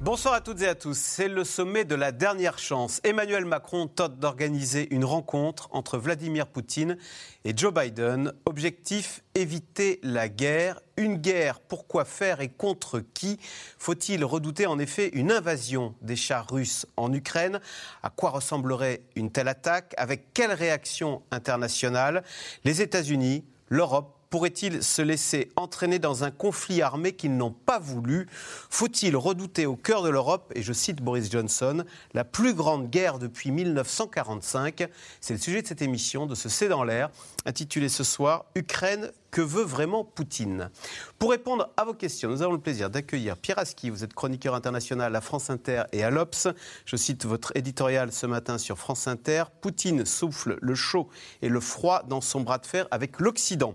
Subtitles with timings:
[0.00, 0.96] Bonsoir à toutes et à tous.
[0.96, 3.02] C'est le sommet de la dernière chance.
[3.04, 6.96] Emmanuel Macron tente d'organiser une rencontre entre Vladimir Poutine
[7.44, 8.32] et Joe Biden.
[8.46, 10.80] Objectif éviter la guerre.
[10.96, 13.38] Une guerre, pourquoi faire et contre qui?
[13.78, 17.60] Faut-il redouter en effet une invasion des chars russes en Ukraine?
[18.02, 19.92] À quoi ressemblerait une telle attaque?
[19.98, 22.24] Avec quelle réaction internationale?
[22.64, 28.28] Les États-Unis, l'Europe, pourraient-ils se laisser entraîner dans un conflit armé qu'ils n'ont pas voulu?
[28.70, 31.84] Faut-il redouter au cœur de l'Europe, et je cite Boris Johnson,
[32.14, 34.88] la plus grande guerre depuis 1945
[35.20, 37.10] C'est le sujet de cette émission, de ce C'est dans l'air,
[37.44, 40.70] intitulé ce soir Ukraine, que veut vraiment Poutine
[41.18, 44.54] Pour répondre à vos questions, nous avons le plaisir d'accueillir Pierre Aski, vous êtes chroniqueur
[44.54, 46.48] international à France Inter et à l'Obs.
[46.84, 49.44] Je cite votre éditorial ce matin sur France Inter.
[49.60, 51.08] Poutine souffle le chaud
[51.42, 53.74] et le froid dans son bras de fer avec l'Occident.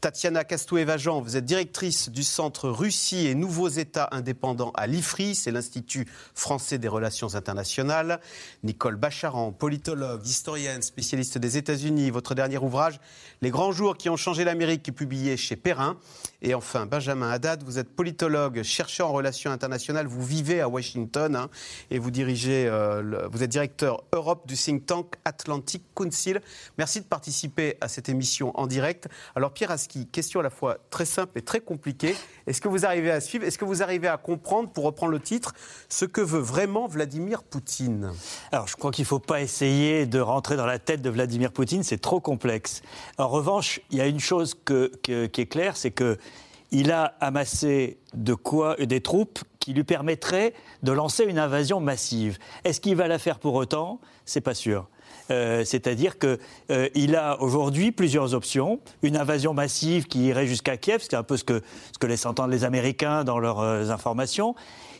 [0.00, 5.50] Tatiana Castoué-Vajan, vous êtes directrice du Centre Russie et Nouveaux États indépendants à l'IFRI, c'est
[5.50, 8.20] l'Institut français des relations internationales.
[8.62, 13.00] Nicole Bacharan, politologue, historienne, spécialiste des États-Unis, votre dernier ouvrage,
[13.42, 15.98] Les grands jours qui ont changé l'Amérique, publié chez Perrin.
[16.42, 21.36] Et enfin, Benjamin Haddad, vous êtes politologue, chercheur en relations internationales, vous vivez à Washington
[21.36, 21.50] hein,
[21.90, 26.40] et vous dirigez, euh, vous êtes directeur Europe du think tank Atlantic Council.
[26.78, 29.08] Merci de participer à cette émission en direct.
[29.36, 32.14] Alors Pierre Aski, question à la fois très simple et très compliquée.
[32.50, 33.44] Est-ce que vous arrivez à suivre?
[33.44, 35.54] Est-ce que vous arrivez à comprendre, pour reprendre le titre,
[35.88, 38.10] ce que veut vraiment Vladimir Poutine?
[38.50, 41.52] Alors je crois qu'il ne faut pas essayer de rentrer dans la tête de Vladimir
[41.52, 42.82] Poutine, c'est trop complexe.
[43.18, 47.98] En revanche, il y a une chose que qui est clair, c'est qu'il a amassé
[48.14, 52.38] de quoi, des troupes qui lui permettraient de lancer une invasion massive.
[52.64, 54.00] Est-ce qu'il va la faire pour autant?
[54.24, 54.88] C'est pas sûr.
[55.30, 56.38] Euh, c'est-à-dire qu'il
[56.70, 58.80] euh, a aujourd'hui plusieurs options.
[59.02, 61.62] Une invasion massive qui irait jusqu'à Kiev, c'est un peu ce que,
[61.92, 64.54] ce que laissent entendre les Américains dans leurs euh, informations.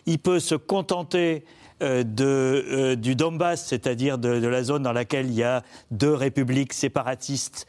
[0.06, 1.44] Il peut se contenter
[1.82, 6.74] de, du Donbass, c'est-à-dire de, de, la zone dans laquelle il y a deux républiques
[6.74, 7.66] séparatistes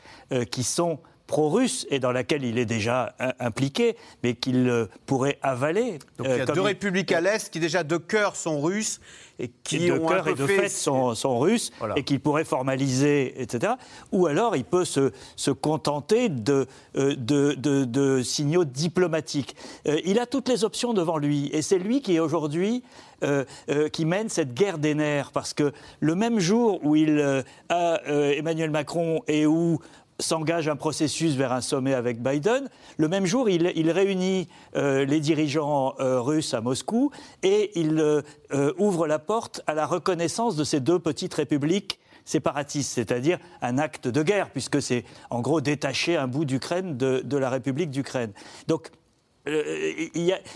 [0.50, 1.00] qui sont
[1.32, 5.98] pro-russe et dans laquelle il est déjà impliqué, mais qu'il euh, pourrait avaler.
[6.18, 9.00] Donc il y a euh, deux républiques à l'Est qui déjà de cœur sont russes
[9.40, 13.76] et qui de cœur et de fait, sont, russes et qu'il pourrait formaliser, etc.
[14.12, 19.56] Ou alors il peut se, se contenter de, euh, de, de, signaux diplomatiques.
[20.04, 22.84] il a toutes les options devant lui et c'est lui qui aujourd'hui
[23.92, 28.72] qui mène cette guerre des nerfs parce que le même jour où il a Emmanuel
[28.72, 29.80] Macron et où
[30.22, 32.70] s'engage un processus vers un sommet avec Biden.
[32.98, 37.12] Le même jour, il, réunit euh, les dirigeants euh, russes à Moscou
[37.44, 42.94] et il euh, ouvre la porte à la reconnaissance de ces deux petites républiques séparatistes,
[42.94, 47.50] c'est-à-dire un acte de guerre, puisque c'est en gros détacher un bout d'Ukraine de, la
[47.50, 48.32] République d'Ukraine.
[48.68, 48.90] Donc,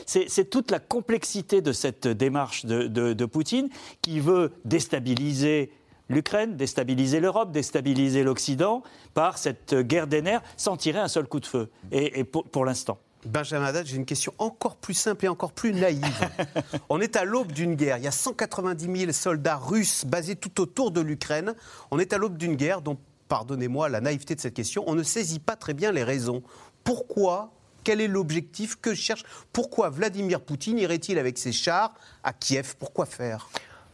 [0.05, 3.69] c'est toute la complexité de cette démarche de, de Poutine
[4.03, 5.71] qui veut déstabiliser
[6.09, 8.83] l'Ukraine, déstabiliser l'Europe, déstabiliser l'Occident
[9.13, 11.69] par cette guerre des nerfs sans tirer un seul coup de feu.
[11.91, 12.99] Et, pour, l'instant.
[13.25, 16.05] Benjamin Haddad, j'ai une question encore plus simple et encore plus naïve.
[16.89, 17.97] on est à l'aube d'une guerre.
[17.97, 21.55] Il y a 190 000 soldats russes basés tout autour de l'Ukraine.
[21.89, 25.03] On est à l'aube d'une guerre dont, pardonnez-moi la naïveté de cette question, on ne
[25.03, 26.43] saisit pas très bien les raisons.
[26.83, 27.51] Pourquoi
[27.85, 29.23] quel est l'objectif que cherche
[29.53, 31.93] Pourquoi Vladimir Poutine irait-il avec ses chars
[32.23, 32.75] à Kiev?
[32.79, 33.47] Pourquoi faire?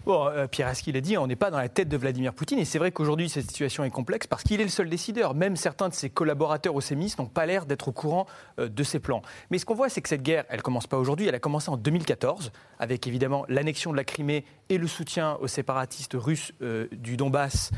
[0.06, 2.58] Bon, euh, Pierre Aski l'a dit, on n'est pas dans la tête de Vladimir Poutine.
[2.58, 5.36] Et c'est vrai qu'aujourd'hui, cette situation est complexe parce qu'il est le seul décideur.
[5.36, 8.26] Même certains de ses collaborateurs au sémis n'ont pas l'air d'être au courant
[8.60, 9.22] euh, de ses plans.
[9.52, 11.28] Mais ce qu'on voit, c'est que cette guerre, elle commence pas aujourd'hui.
[11.28, 15.48] Elle a commencé en 2014, avec évidemment l'annexion de la Crimée et le soutien aux
[15.48, 17.72] séparatistes russes euh, du Donbass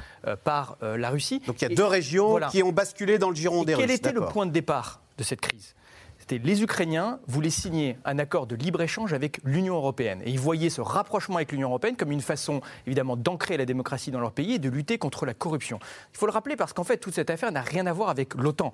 [0.44, 1.42] par la Russie.
[1.46, 3.86] Donc il y a deux régions qui ont basculé dans le giron des Russes.
[3.86, 5.76] Quel était le point de départ de cette crise?
[6.24, 10.22] C'était les Ukrainiens voulaient signer un accord de libre-échange avec l'Union européenne.
[10.24, 14.10] Et ils voyaient ce rapprochement avec l'Union européenne comme une façon, évidemment, d'ancrer la démocratie
[14.10, 15.80] dans leur pays et de lutter contre la corruption.
[16.14, 18.36] Il faut le rappeler parce qu'en fait, toute cette affaire n'a rien à voir avec
[18.36, 18.72] l'OTAN.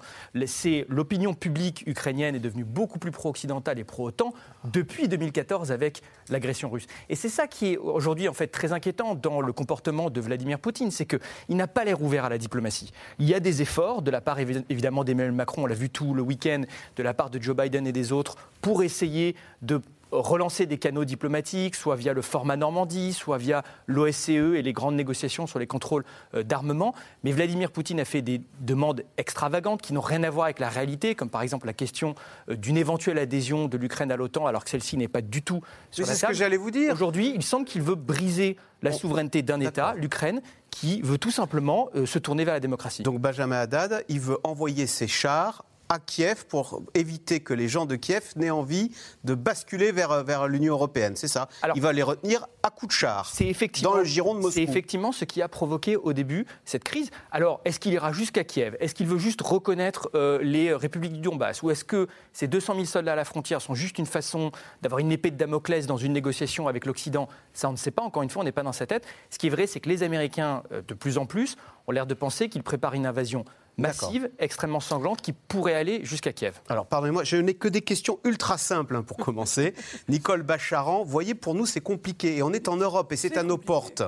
[0.89, 4.31] L'opinion publique ukrainienne est devenue beaucoup plus pro-occidentale et pro-OTAN
[4.65, 6.85] depuis 2014 avec l'agression russe.
[7.09, 10.59] Et c'est ça qui est aujourd'hui, en fait, très inquiétant dans le comportement de Vladimir
[10.59, 10.91] Poutine.
[10.91, 12.91] C'est qu'il n'a pas l'air ouvert à la diplomatie.
[13.17, 16.13] Il y a des efforts de la part, évidemment, d'Emmanuel Macron, on l'a vu tout
[16.13, 16.61] le week-end,
[16.95, 19.81] de la part de Joe Biden et des autres pour essayer de
[20.11, 24.95] relancer des canaux diplomatiques, soit via le format Normandie, soit via l'OSCE et les grandes
[24.95, 26.03] négociations sur les contrôles
[26.33, 26.93] euh, d'armement.
[27.23, 30.69] Mais Vladimir Poutine a fait des demandes extravagantes qui n'ont rien à voir avec la
[30.69, 32.15] réalité, comme par exemple la question
[32.49, 35.61] euh, d'une éventuelle adhésion de l'Ukraine à l'OTAN, alors que celle-ci n'est pas du tout
[35.91, 36.93] sur C'est ce que j'allais vous dire.
[36.93, 40.41] Aujourd'hui, il semble qu'il veut briser la souveraineté d'un État, l'Ukraine,
[40.71, 43.03] qui veut tout simplement euh, se tourner vers la démocratie.
[43.03, 47.87] Donc Benjamin Haddad, il veut envoyer ses chars à Kiev pour éviter que les gens
[47.87, 48.91] de Kiev n'aient envie
[49.23, 51.15] de basculer vers, vers l'Union européenne.
[51.15, 51.49] C'est ça.
[51.75, 53.25] il va les retenir à coups de char.
[53.33, 54.51] C'est effectivement, dans le giron de Moscou.
[54.53, 57.09] C'est effectivement ce qui a provoqué au début cette crise.
[57.31, 58.77] Alors, est-ce qu'il ira jusqu'à Kiev?
[58.79, 61.63] Est-ce qu'il veut juste reconnaître euh, les républiques du Donbass?
[61.63, 64.51] Ou est-ce que ces 200 000 soldats à la frontière sont juste une façon
[64.83, 67.27] d'avoir une épée de Damoclès dans une négociation avec l'Occident?
[67.53, 68.03] Ça, on ne sait pas.
[68.03, 69.07] Encore une fois, on n'est pas dans sa tête.
[69.31, 71.55] Ce qui est vrai, c'est que les Américains, euh, de plus en plus,
[71.87, 73.43] ont l'air de penser qu'ils préparent une invasion
[73.79, 76.59] massive, extrêmement sanglante, qui pourrait aller jusqu'à Kiev.
[76.69, 79.73] Alors, pardonnez-moi, je n'ai que des questions ultra simples hein, pour commencer.
[80.09, 82.37] Nicole Bacharan, voyez, pour nous, c'est compliqué.
[82.37, 84.03] Et on est en Europe et c'est à nos portes.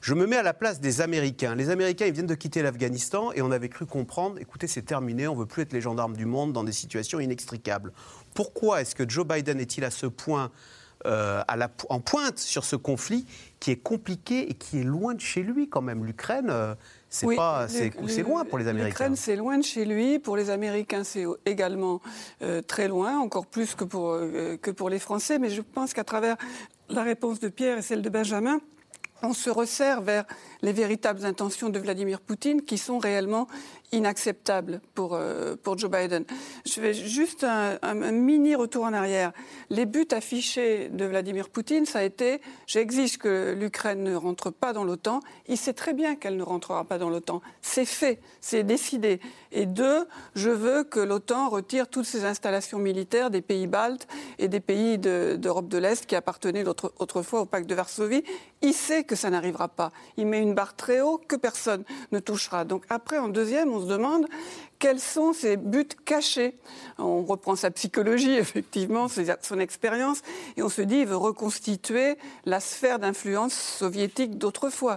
[0.00, 1.54] Je me mets à la place des Américains.
[1.54, 5.26] Les Américains, ils viennent de quitter l'Afghanistan et on avait cru comprendre, écoutez, c'est terminé,
[5.26, 7.92] on ne veut plus être les gendarmes du monde dans des situations inextricables.
[8.34, 10.50] Pourquoi est-ce que Joe Biden est-il à ce point
[11.06, 13.24] euh, à la, en pointe sur ce conflit
[13.60, 16.74] qui est compliqué et qui est loin de chez lui quand même L'Ukraine, euh,
[17.08, 17.26] c'est
[18.22, 18.88] loin pour les Américains.
[18.88, 20.18] L'Ukraine, c'est loin de chez lui.
[20.18, 22.00] Pour les Américains, c'est également
[22.42, 24.18] euh, très loin, encore plus que pour,
[24.60, 25.38] que pour les Français.
[25.38, 26.36] Mais je pense qu'à travers
[26.88, 28.58] la réponse de Pierre et celle de Benjamin,
[29.22, 30.24] on se resserre vers
[30.62, 33.46] les véritables intentions de Vladimir Poutine qui sont réellement
[33.92, 36.24] inacceptables pour, euh, pour Joe Biden.
[36.66, 37.78] Je vais juste un,
[38.12, 39.32] mini retour en arrière.
[39.70, 44.72] Les buts affichés de Vladimir Poutine, ça a été j'exige que l'Ukraine ne rentre pas
[44.72, 45.20] dans l'OTAN.
[45.46, 47.40] Il sait très bien qu'elle ne rentrera pas dans l'OTAN.
[47.62, 49.20] C'est fait, c'est décidé.
[49.52, 54.06] Et deux, je veux que l'OTAN retire toutes ses installations militaires des pays baltes
[54.38, 58.24] et des pays d'Europe de, l'Est qui appartenaient autrefois au pacte de Varsovie.
[58.60, 59.92] Il sait que ça n'arrivera pas.
[60.16, 62.64] Il met une barre très haut que personne ne touchera.
[62.64, 64.26] Donc après, en deuxième, on se demande
[64.78, 66.54] quels sont ces buts cachés.
[66.98, 70.22] On reprend sa psychologie, effectivement, son expérience,
[70.56, 74.96] et on se dit, il veut reconstituer la sphère d'influence soviétique d'autrefois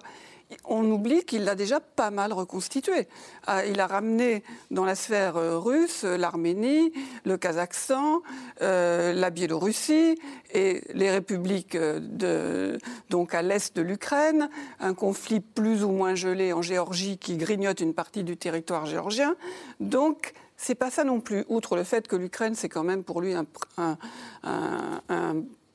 [0.66, 3.08] on oublie qu'il l'a déjà pas mal reconstitué.
[3.48, 6.94] Ah, il a ramené dans la sphère euh, russe l'Arménie,
[7.26, 8.22] le Kazakhstan,
[8.62, 10.20] euh, la Biélorussie
[10.54, 12.78] et les républiques euh,
[13.10, 14.50] donc à l'est de l'Ukraine,
[14.80, 19.36] un conflit plus ou moins gelé en Géorgie qui grignote une partie du territoire géorgien.
[19.80, 23.22] Donc, c'est pas ça non plus, outre le fait que l'Ukraine, c'est quand même pour
[23.22, 23.46] lui un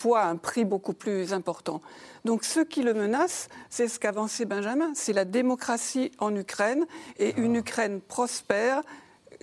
[0.07, 1.81] poids, un prix beaucoup plus important.
[2.25, 6.87] Donc ce qui le menace, c'est ce qu'avançait Benjamin, c'est la démocratie en Ukraine
[7.19, 8.83] et une Ukraine prospère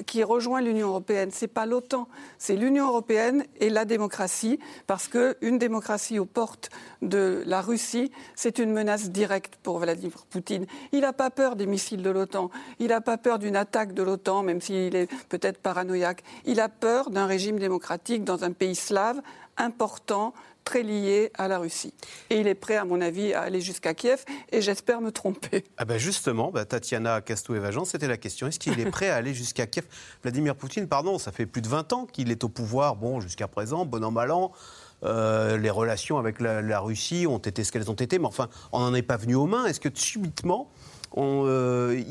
[0.06, 1.32] qui rejoint l'Union européenne.
[1.32, 2.08] Ce n'est pas l'OTAN,
[2.38, 4.58] c'est l'Union européenne et la démocratie,
[4.88, 6.70] parce qu'une démocratie aux portes
[7.02, 10.66] de la Russie, c'est une menace directe pour Vladimir Poutine.
[10.94, 14.02] Il n'a pas peur des missiles de l'OTAN, il n'a pas peur d'une attaque de
[14.02, 16.24] l'OTAN, même s'il est peut-être paranoïaque.
[16.46, 19.22] Il a peur d'un régime démocratique dans un pays slave
[19.58, 20.34] important
[20.64, 21.94] très lié à la Russie.
[22.30, 25.64] Et il est prêt, à mon avis, à aller jusqu'à Kiev, et j'espère me tromper.
[25.78, 28.48] Ah ben justement, bah, Tatiana Castou-Evagen, c'était la question.
[28.48, 29.86] Est-ce qu'il est prêt à aller jusqu'à Kiev?
[30.22, 33.48] Vladimir Poutine, pardon, ça fait plus de 20 ans qu'il est au pouvoir, bon, jusqu'à
[33.48, 34.52] présent, bon an, mal an.
[35.04, 38.48] Euh, les relations avec la, la, Russie ont été ce qu'elles ont été, mais enfin,
[38.72, 39.66] on n'en est pas venu aux mains.
[39.66, 40.72] Est-ce que subitement,
[41.14, 42.02] on, euh,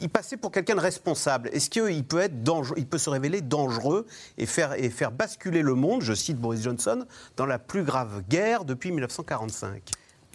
[0.00, 1.50] il, passait pour quelqu'un de responsable.
[1.52, 2.34] Est-ce qu'il peut, être
[2.76, 4.06] il peut se révéler dangereux
[4.38, 7.04] et faire, et faire basculer le monde, je cite Boris Johnson,
[7.36, 9.82] dans la plus grave guerre depuis 1945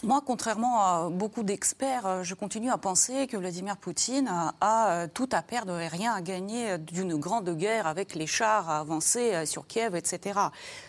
[0.02, 5.08] moi, contrairement à beaucoup d'experts, euh, je continue à penser que Vladimir Poutine a, euh,
[5.12, 9.46] tout à perdre et rien à gagner d'une grande guerre avec les chars à avancer
[9.46, 10.38] sur Kiev, etc.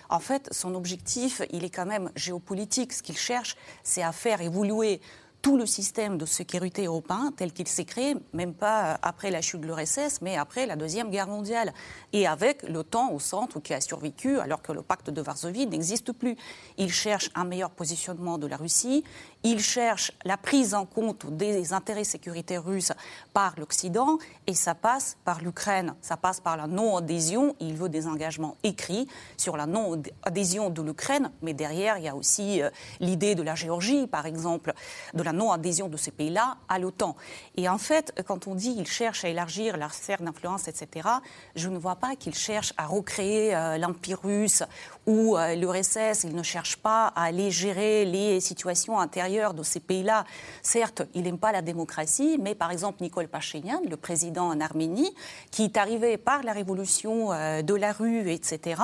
[0.10, 2.92] En fait, son objectif, il est quand même géopolitique.
[2.92, 5.00] Ce qu'il cherche, c'est à faire évoluer
[5.42, 9.62] tout le système de sécurité européen tel qu'il s'est créé, même pas après la chute
[9.62, 11.74] de l'URSS, mais après la Deuxième Guerre mondiale,
[12.14, 16.12] et avec l'OTAN au centre qui a survécu alors que le pacte de Varsovie n'existe
[16.12, 16.36] plus.
[16.78, 19.04] Il cherche un meilleur positionnement de la Russie,
[19.50, 22.92] il cherche la prise en compte des intérêts sécuritaires russes
[23.34, 28.08] par l'Occident, et ça passe par l'Ukraine, ça passe par la non-adhésion, il veut des
[28.08, 33.36] engagements écrits sur la non-adhésion de l'Ukraine, mais derrière, il y a aussi euh, l'idée
[33.36, 34.74] de la Géorgie, par exemple,
[35.14, 37.16] de la non-adhésion de ces pays-là à l'OTAN.
[37.56, 41.08] Et en fait, quand on dit qu'il cherche à élargir la sphère d'influence, etc.,
[41.56, 44.64] je ne vois pas qu'il cherche à recréer euh, l'Empire russe
[45.08, 46.26] ou euh, l'URSS.
[46.26, 50.26] Il ne cherche pas à aller gérer les situations intérieures de ces pays-là.
[50.62, 55.16] Certes, il n'aime pas la démocratie, mais par exemple, Nicole Pachinian, le président en Arménie,
[55.50, 58.82] qui est arrivé par la révolution euh, de la rue, etc.,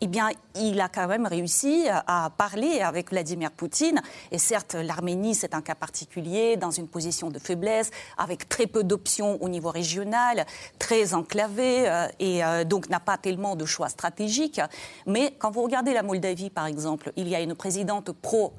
[0.00, 4.00] eh bien, il a quand même réussi à parler avec Vladimir Poutine.
[4.30, 8.84] Et certes, l'Arménie, c'est un cas particulier, dans une position de faiblesse, avec très peu
[8.84, 10.46] d'options au niveau régional,
[10.78, 14.60] très enclavé, euh, et donc n'a pas tellement de choix stratégiques.
[15.06, 18.52] Mais vous regardez la Moldavie, par exemple, il y a une présidente pro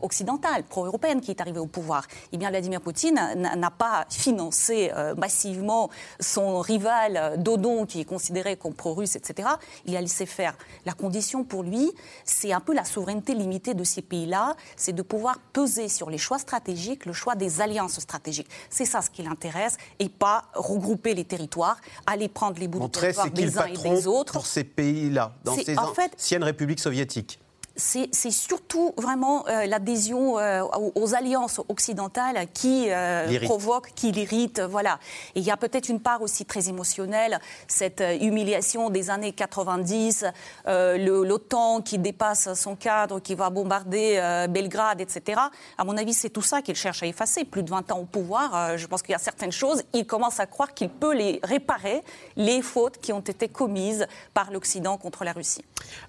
[0.00, 2.06] occidentale, pro-européenne qui est arrivée au pouvoir.
[2.32, 8.04] Eh bien, Vladimir Poutine n'a pas financé euh, massivement son rival euh, Dodon, qui est
[8.04, 9.48] considéré comme pro-russe, etc.
[9.86, 10.54] Il a laissé faire.
[10.86, 11.92] La condition pour lui,
[12.24, 16.18] c'est un peu la souveraineté limitée de ces pays-là, c'est de pouvoir peser sur les
[16.18, 18.48] choix stratégiques, le choix des alliances stratégiques.
[18.70, 22.86] C'est ça ce qui l'intéresse, et pas regrouper les territoires, aller prendre les bouts de
[22.86, 24.32] territoire des uns et des autres.
[24.32, 27.41] Pour ces pays-là, dans ces anciennes républiques soviétiques
[27.76, 30.62] c'est surtout vraiment euh, l'adhésion euh,
[30.94, 34.60] aux, alliances occidentales qui euh, provoque, qui l'irrite.
[34.60, 34.98] Voilà.
[35.34, 40.26] Et il y a peut-être une part aussi très émotionnelle, cette humiliation des années 90,
[40.66, 45.40] l'OTAN qui dépasse son cadre, qui va bombarder Belgrade, etc.
[45.78, 47.44] À mon avis, c'est tout ça qu'il cherche à effacer.
[47.44, 50.40] Plus de 20 ans au pouvoir, je pense qu'il y a certaines choses, il commence
[50.40, 52.02] à croire qu'il peut les réparer,
[52.36, 55.64] les fautes qui ont été commises par l'Occident contre la Russie.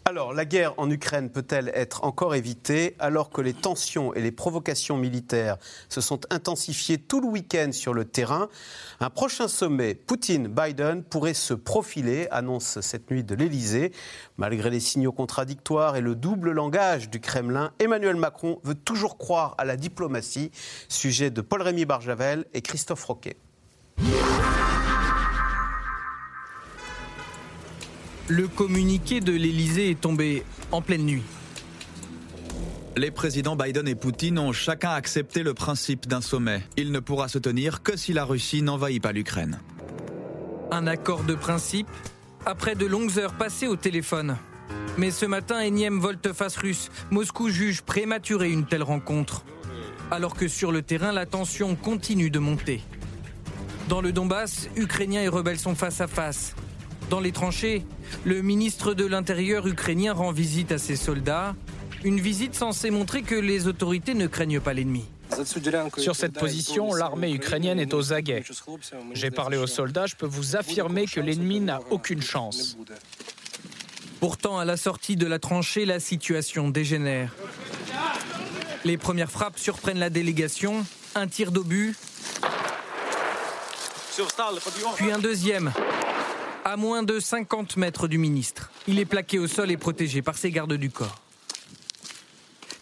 [0.05, 4.21] Alors, la guerre en Ukraine peut elle être encore évitée alors que les tensions et
[4.21, 5.57] les provocations militaires
[5.87, 8.49] se sont intensifiées tout le week-end sur le terrain?
[8.99, 13.91] Un prochain sommet Poutine-Biden pourrait se profiler, annonce cette nuit de l'Elysée.
[14.37, 19.55] Malgré les signaux contradictoires et le double langage du Kremlin, Emmanuel Macron veut toujours croire
[19.57, 20.51] à la diplomatie.
[20.89, 23.37] Sujet de Paul-Rémy Barjavel et Christophe Roquet.
[28.29, 31.23] Le communiqué de l'Elysée est tombé en pleine nuit.
[32.95, 36.61] Les présidents Biden et Poutine ont chacun accepté le principe d'un sommet.
[36.77, 39.59] Il ne pourra se tenir que si la Russie n'envahit pas l'Ukraine.
[40.69, 41.87] Un accord de principe
[42.45, 44.37] après de longues heures passées au téléphone.
[44.99, 49.43] Mais ce matin, énième volte-face russe, Moscou juge prématuré une telle rencontre.
[50.11, 52.81] Alors que sur le terrain, la tension continue de monter.
[53.89, 56.55] Dans le Donbass, Ukrainiens et rebelles sont face à face.
[57.09, 57.85] Dans les tranchées,
[58.23, 61.55] le ministre de l'Intérieur ukrainien rend visite à ses soldats
[62.03, 65.05] une visite censée montrer que les autorités ne craignent pas l'ennemi.
[65.97, 68.43] Sur cette position, l'armée ukrainienne est aux aguets.
[69.13, 72.77] J'ai parlé aux soldats, je peux vous affirmer que l'ennemi n'a aucune chance.
[74.19, 77.35] Pourtant, à la sortie de la tranchée, la situation dégénère.
[78.85, 81.95] Les premières frappes surprennent la délégation, un tir d'obus,
[84.95, 85.73] puis un deuxième,
[86.63, 88.71] à moins de 50 mètres du ministre.
[88.87, 91.22] Il est plaqué au sol et protégé par ses gardes du corps.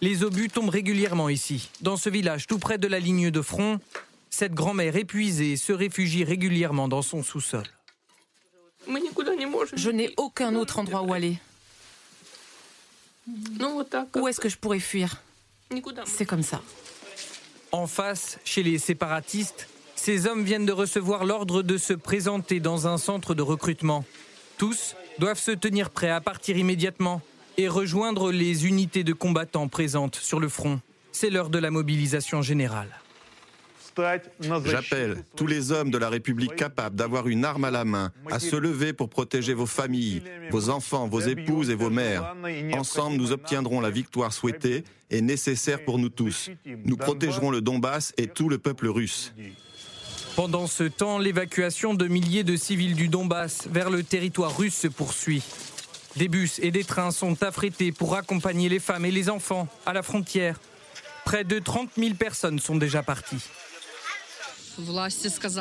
[0.02, 1.70] Les obus tombent régulièrement ici.
[1.82, 3.80] Dans ce village, tout près de la ligne de front,
[4.32, 7.66] cette grand-mère épuisée se réfugie régulièrement dans son sous-sol.
[8.88, 11.38] Je n'ai aucun autre endroit où aller.
[13.28, 15.22] Où est-ce que je pourrais fuir?
[16.06, 16.62] C'est comme ça.
[17.72, 22.88] En face, chez les séparatistes, ces hommes viennent de recevoir l'ordre de se présenter dans
[22.88, 24.04] un centre de recrutement.
[24.58, 27.22] Tous doivent se tenir prêts à partir immédiatement
[27.58, 30.80] et rejoindre les unités de combattants présentes sur le front.
[31.12, 32.90] C'est l'heure de la mobilisation générale.
[34.66, 38.40] J'appelle tous les hommes de la République capables d'avoir une arme à la main à
[38.40, 42.36] se lever pour protéger vos familles, vos enfants, vos épouses et vos mères.
[42.74, 46.50] Ensemble, nous obtiendrons la victoire souhaitée et nécessaire pour nous tous.
[46.86, 49.34] Nous protégerons le Donbass et tout le peuple russe.
[50.36, 54.88] Pendant ce temps, l'évacuation de milliers de civils du Donbass vers le territoire russe se
[54.88, 55.44] poursuit.
[56.16, 59.94] Des bus et des trains sont affrétés pour accompagner les femmes et les enfants à
[59.94, 60.60] la frontière.
[61.26, 63.44] Près de 30 000 personnes sont déjà parties.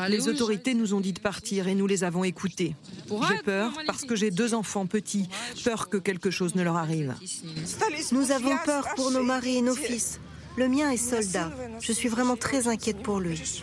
[0.08, 2.74] Les autorités nous ont dit de partir et nous les avons écoutés.
[3.08, 5.28] J'ai peur parce que j'ai deux enfants petits,
[5.64, 7.14] peur que quelque chose ne leur arrive.
[8.12, 10.20] Nous avons peur pour nos maris et nos fils.
[10.56, 11.50] Le mien est soldat.
[11.80, 13.62] Je suis vraiment très inquiète pour lui.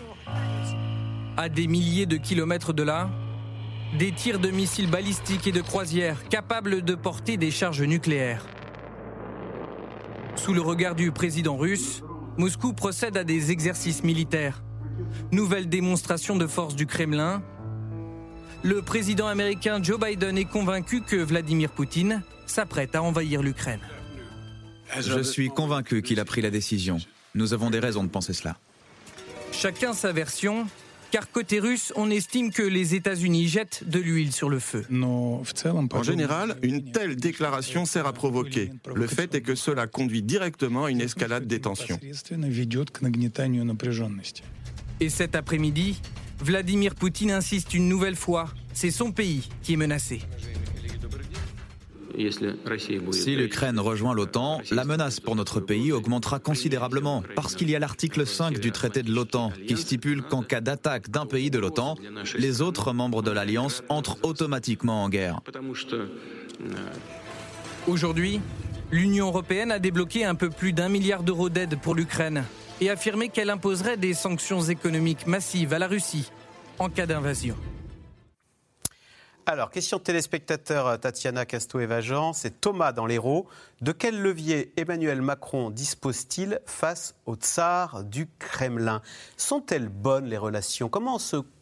[1.37, 3.09] À des milliers de kilomètres de là,
[3.93, 8.45] des tirs de missiles balistiques et de croisières capables de porter des charges nucléaires.
[10.35, 12.03] Sous le regard du président russe,
[12.37, 14.61] Moscou procède à des exercices militaires.
[15.31, 17.41] Nouvelle démonstration de force du Kremlin.
[18.63, 23.81] Le président américain Joe Biden est convaincu que Vladimir Poutine s'apprête à envahir l'Ukraine.
[24.99, 26.97] Je suis convaincu qu'il a pris la décision.
[27.35, 28.57] Nous avons des raisons de penser cela.
[29.51, 30.67] Chacun sa version,
[31.17, 34.85] car côté russe, on estime que les États-Unis jettent de l'huile sur le feu.
[34.91, 38.69] En général, une telle déclaration sert à provoquer.
[38.93, 41.99] Le fait est que cela conduit directement à une escalade des tensions.
[44.99, 45.99] Et cet après-midi,
[46.39, 50.21] Vladimir Poutine insiste une nouvelle fois, c'est son pays qui est menacé.
[53.11, 57.79] Si l'Ukraine rejoint l'OTAN, la menace pour notre pays augmentera considérablement parce qu'il y a
[57.79, 61.95] l'article 5 du traité de l'OTAN qui stipule qu'en cas d'attaque d'un pays de l'OTAN,
[62.37, 65.41] les autres membres de l'Alliance entrent automatiquement en guerre.
[67.87, 68.41] Aujourd'hui,
[68.91, 72.43] l'Union européenne a débloqué un peu plus d'un milliard d'euros d'aide pour l'Ukraine
[72.81, 76.31] et affirmé qu'elle imposerait des sanctions économiques massives à la Russie
[76.79, 77.55] en cas d'invasion.
[79.49, 83.47] Alors, question de téléspectateur euh, Tatiana Casto-Evagen, c'est Thomas dans l'Hérault.
[83.79, 89.01] De quel levier Emmanuel Macron dispose-t-il face au tsar du Kremlin?
[89.37, 90.89] Sont-elles bonnes les relations?
[90.89, 91.17] Comment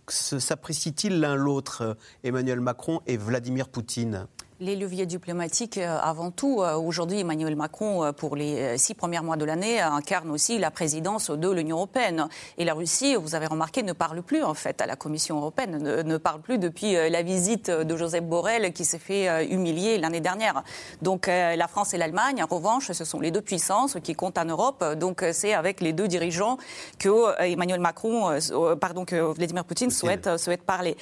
[0.08, 4.26] s'apprécient-ils l'un l'autre, euh, Emmanuel Macron et Vladimir Poutine?
[4.62, 9.20] Les leviers diplomatiques, euh, avant tout, euh, aujourd'hui, Emmanuel Macron, euh, pour les six premiers
[9.20, 12.30] mois de l'année, incarne aussi la présidence de l'Union européenne.
[12.58, 15.78] Et la Russie, vous avez remarqué, ne parle plus, en fait, à la Commission européenne,
[15.78, 20.64] ne, parle plus depuis la visite de Joseph Borrell qui s'est fait humilier l'année dernière.
[21.02, 24.46] Donc la France et l'Allemagne, en revanche, ce sont les deux puissances qui comptent en
[24.46, 24.84] Europe.
[24.98, 26.58] Donc c'est avec les deux dirigeants
[27.00, 28.40] que Emmanuel Macron,
[28.80, 30.96] pardon, que Vladimir Poutine souhaite, souhaite parler.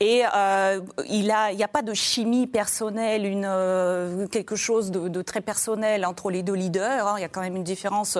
[0.00, 0.22] Et
[1.08, 5.40] il n'y a, il a pas de chimie personnelle une, euh, quelque chose de, très
[5.40, 7.06] personnel entre les deux leaders.
[7.06, 7.14] Hein.
[7.18, 8.18] Il y a quand même une différence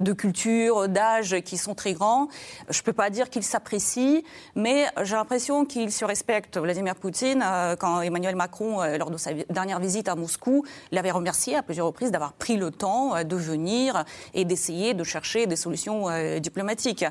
[0.00, 2.28] de culture, d'âge qui sont très grands.
[2.68, 4.22] Je ne peux pas dire qu'ils s'apprécient,
[4.54, 6.58] mais j'ai l'impression qu'ils se respectent.
[6.58, 11.10] Vladimir Poutine, euh, quand Emmanuel Macron, euh, lors de sa dernière visite à Moscou, l'avait
[11.10, 15.56] remercié à plusieurs reprises d'avoir pris le temps de venir et d'essayer de chercher des
[15.56, 16.06] solutions
[16.38, 17.04] diplomatiques.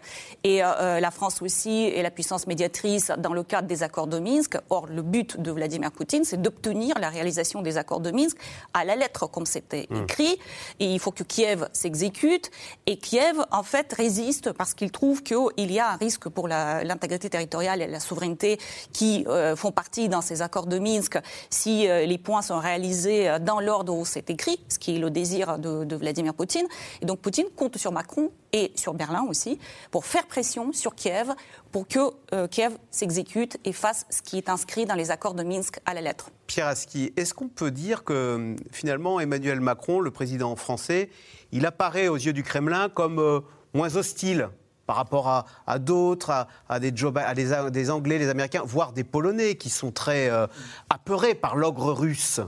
[0.44, 4.58] Et la France aussi est la puissance médiatrice dans le cadre des accords de Minsk.
[4.70, 8.38] Or, le but de Vladimir Poutine, c'est d'obtenir la réalisation des accords de Minsk
[8.74, 10.04] à la lettre, comme c'était hmm.
[10.04, 10.40] écrit.
[10.80, 12.50] Et il faut que Kiev s'exécute.
[12.86, 17.30] Et Kiev, en fait, résiste parce qu'il trouve qu'il y a un risque pour l'intégrité
[17.30, 18.58] territoriale et la souveraineté
[18.94, 21.20] qui euh, font partie dans ces accords de Minsk
[21.50, 25.00] si euh, les points sont réalisés euh, dans l'ordre où c'est écrit, ce qui est
[25.00, 26.68] le désir de, de Vladimir Poutine.
[27.02, 29.60] Et donc Poutine compte sur Macron et sur Berlin aussi
[29.92, 31.34] pour faire pression sur Kiev
[31.72, 32.00] pour que
[32.34, 35.94] euh, Kiev s'exécute et fasse ce qui est inscrit dans les accords de Minsk à
[35.94, 36.30] la lettre.
[36.54, 36.72] Pierre
[37.18, 41.10] est-ce qu'on peut dire que finalement Emmanuel Macron, le président français,
[41.52, 43.40] il apparaît aux yeux du Kremlin comme euh,
[43.74, 44.50] moins hostile
[44.86, 45.28] par rapport
[45.66, 50.46] à, d'autres, à, des, des, Anglais, des Américains, voire des Polonais qui sont très euh,
[50.92, 52.40] apeurés par l'ogre russe?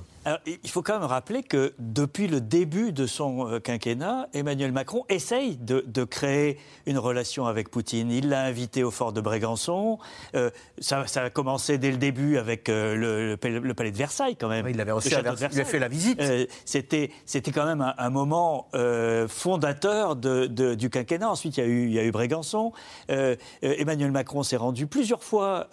[0.45, 5.05] Il faut quand même rappeler que depuis le début de son euh, quinquennat, Emmanuel Macron
[5.07, 8.11] essaye de, créer une relation avec Poutine.
[8.11, 9.99] Il l'a invité au fort de Brégançon.
[10.35, 14.67] Euh, ça, a commencé dès le début avec euh, le, palais de Versailles, quand même.
[14.67, 16.21] il avait reçu, il a fait la visite.
[16.65, 18.67] c'était, c'était quand même un, moment
[19.27, 21.29] fondateur de, du quinquennat.
[21.29, 22.71] Ensuite, il y a eu, il y a eu Brégançon.
[23.61, 25.67] Emmanuel Macron s'est rendu plusieurs fois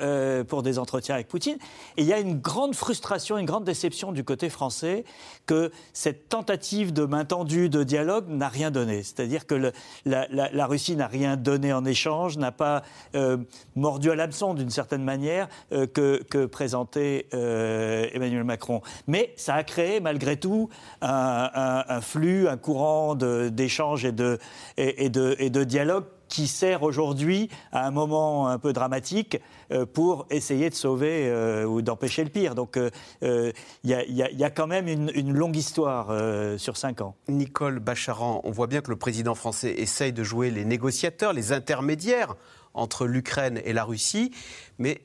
[0.49, 1.59] pour des entretiens avec Poutine.
[1.97, 5.05] Et il y a une grande frustration, une grande déception du côté français
[5.47, 9.03] que cette tentative de main tendue de dialogue n'a rien donné.
[9.03, 9.73] C'est-à-dire que
[10.05, 12.83] la, Russie n'a rien donné en échange, n'a pas
[13.15, 13.39] euh,
[13.75, 18.83] mordu à l'hameçon d'une certaine manière euh, que, présentait euh, Emmanuel Macron.
[19.07, 20.69] Mais ça a créé malgré tout
[21.01, 24.39] un, flux, un courant d'échanges et de,
[24.77, 29.39] et, de, et de dialogue qui sert aujourd'hui à un moment un peu dramatique
[29.71, 32.55] euh, pour essayer de sauver euh, ou d'empêcher le pire.
[32.55, 32.79] Donc
[33.21, 33.53] il
[33.85, 37.17] y, a quand même une, longue histoire euh, sur cinq ans.
[37.29, 41.53] Nicole Bacharan, on voit bien que le président français essaye de jouer les négociateurs, les
[41.53, 42.35] intermédiaires
[42.73, 44.33] entre l'Ukraine et la Russie.
[44.79, 45.03] Mais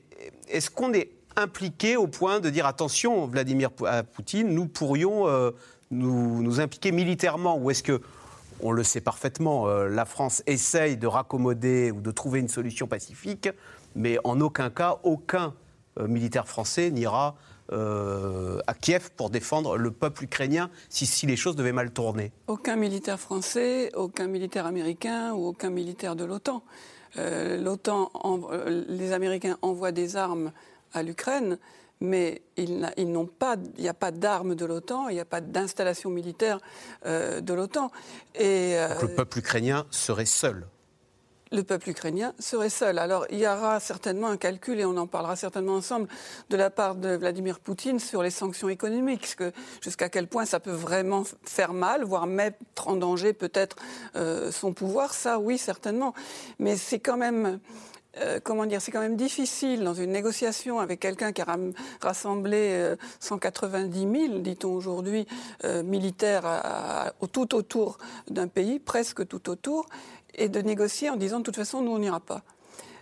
[0.48, 5.26] est-ce qu'on est impliqué au point de dire attention, Vladimir Poutine, nous pourrions
[5.90, 8.00] nous, nous impliquer militairement Ou est-ce que
[8.62, 12.86] on le sait parfaitement, euh, la France essaye de raccommoder ou de trouver une solution
[12.86, 13.48] pacifique,
[13.94, 15.54] mais en aucun cas, aucun
[15.98, 17.36] euh, militaire français n'ira
[17.70, 22.32] euh, à Kiev pour défendre le peuple ukrainien si, les choses devaient mal tourner.
[22.46, 26.62] Aucun militaire français, aucun militaire américain ou aucun militaire de l'OTAN.
[27.16, 28.10] L'OTAN,
[28.66, 30.52] les Américains envoient des armes
[30.92, 31.58] à l'Ukraine
[32.00, 35.40] mais ils, n'ont pas, il n'y a pas d'armes de l'OTAN, il n'y a pas
[35.40, 36.60] d'installation militaire
[37.06, 37.90] euh, de l'OTAN.
[38.34, 40.66] Et, euh, Donc le peuple ukrainien serait seul
[41.50, 42.98] le peuple ukrainien serait seul.
[42.98, 46.08] Alors il y aura certainement un calcul, et on en parlera certainement ensemble,
[46.50, 49.36] de la part de Vladimir Poutine sur les sanctions économiques,
[49.82, 53.76] jusqu'à quel point ça peut vraiment faire mal, voire mettre en danger peut-être
[54.16, 55.14] euh, son pouvoir.
[55.14, 56.14] Ça, oui, certainement.
[56.58, 57.60] Mais c'est quand même
[58.20, 61.56] euh, comment dire, c'est quand même difficile dans une négociation avec quelqu'un qui a
[62.00, 65.26] rassemblé 190 euh, 000, dit-on aujourd'hui,
[65.84, 69.86] militaires tout autour d'un pays, presque tout autour,
[70.34, 72.42] et de négocier en disant de toute façon, nous, on n'ira pas.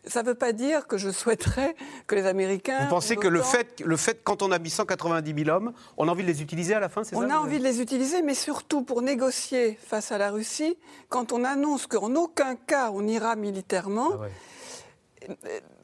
[0.06, 1.74] Ça ne veut pas dire que je souhaiterais
[2.06, 2.78] que les Américains.
[2.82, 6.06] Vous pensez que le fait, le fait, quand on a mis 190 000 hommes, on
[6.06, 7.80] a envie de les utiliser à la fin, c'est ça On a envie de les
[7.80, 10.76] utiliser, mais surtout pour négocier face à la Russie,
[11.08, 14.10] quand on annonce qu'en aucun cas on ira militairement.
[14.12, 14.26] Ah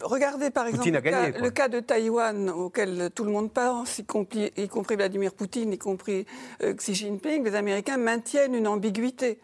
[0.03, 4.69] Regardez par exemple le, cas, de Taïwan auquel tout le monde pense, y compris, y
[4.69, 6.27] compris Vladimir Poutine, y compris
[6.63, 7.45] euh, Xi Jinping.
[7.45, 9.39] Les Américains maintiennent une ambiguïté.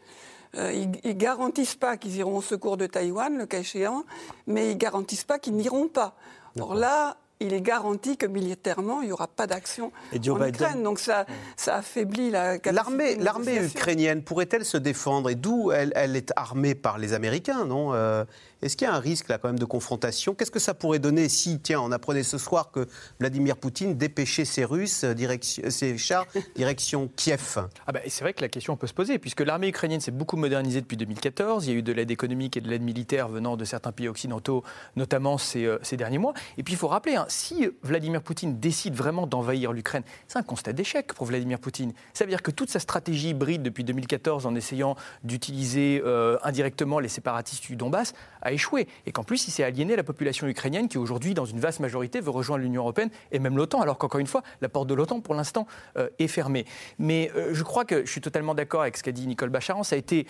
[0.55, 4.05] Euh, ils ne garantissent pas qu'ils iront au secours de Taïwan, le cas échéant,
[4.47, 6.17] mais ils ne garantissent pas qu'ils n'iront pas.
[6.59, 10.83] Or là, il est garanti que militairement, il n'y aura pas d'action en Ukraine.
[10.83, 15.31] Donc ça, ça affaiblit la capacité L'armée ukrainienne pourrait-elle se défendre?
[15.31, 17.95] Et d'où elle, elle, est armée par les Américains, non?
[17.95, 18.25] Euh,
[18.61, 20.35] est-ce qu'il y a un risque là quand même de confrontation?
[20.35, 22.89] Qu'est-ce que ça pourrait donner si, tiens, on apprenait ce soir que
[23.21, 27.59] Vladimir Poutine dépêchait ses Russes, euh, direction, ses chars, direction Kiev?
[27.87, 30.37] Ah bah, C'est vrai que la question peut se poser, puisque l'armée ukrainienne s'est beaucoup
[30.37, 31.67] modernisée depuis 2014.
[31.67, 34.09] Il y a eu de l'aide économique et de l'aide militaire venant de certains pays
[34.09, 34.65] occidentaux,
[34.97, 36.35] notamment ces, euh, ces derniers mois.
[36.57, 40.43] Et puis il faut rappeler, hein, si Vladimir Poutine décide vraiment d'envahir l'Ukraine, c'est un
[40.43, 41.93] constat d'échec pour Vladimir Poutine.
[42.13, 46.99] Ça veut dire que toute sa stratégie hybride depuis 2014 en essayant d'utiliser euh, indirectement
[46.99, 48.89] les séparatistes du Donbass a échoué.
[49.07, 52.21] Et qu'en plus, il s'est aliéné la population ukrainienne qui, aujourd'hui, dans une vaste majorité,
[52.21, 55.21] veut rejoindre l'Union européenne et même l'OTAN, alors qu'encore une fois, la porte de l'OTAN,
[55.21, 56.65] pour l'instant, euh, est fermée.
[56.99, 59.83] Mais euh, je crois que je suis totalement d'accord avec ce qu'a dit Nicole Bacharan.
[59.83, 60.27] Ça a été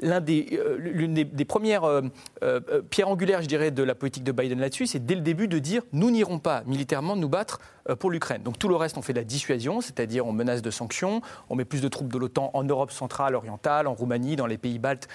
[0.00, 1.82] l'une des, premières
[2.90, 4.86] pierres angulaires, je dirais, de la politique de Biden là-dessus.
[4.86, 7.60] C'est dès le début de dire nous n'irons pas militairement nous battre
[7.98, 8.42] pour l'Ukraine.
[8.42, 11.56] Donc tout le reste, on fait de la dissuasion, c'est-à-dire on menace de sanctions, on
[11.56, 14.78] met plus de troupes de l'OTAN en Europe centrale, orientale, en Roumanie, dans les pays
[14.78, 15.08] baltes,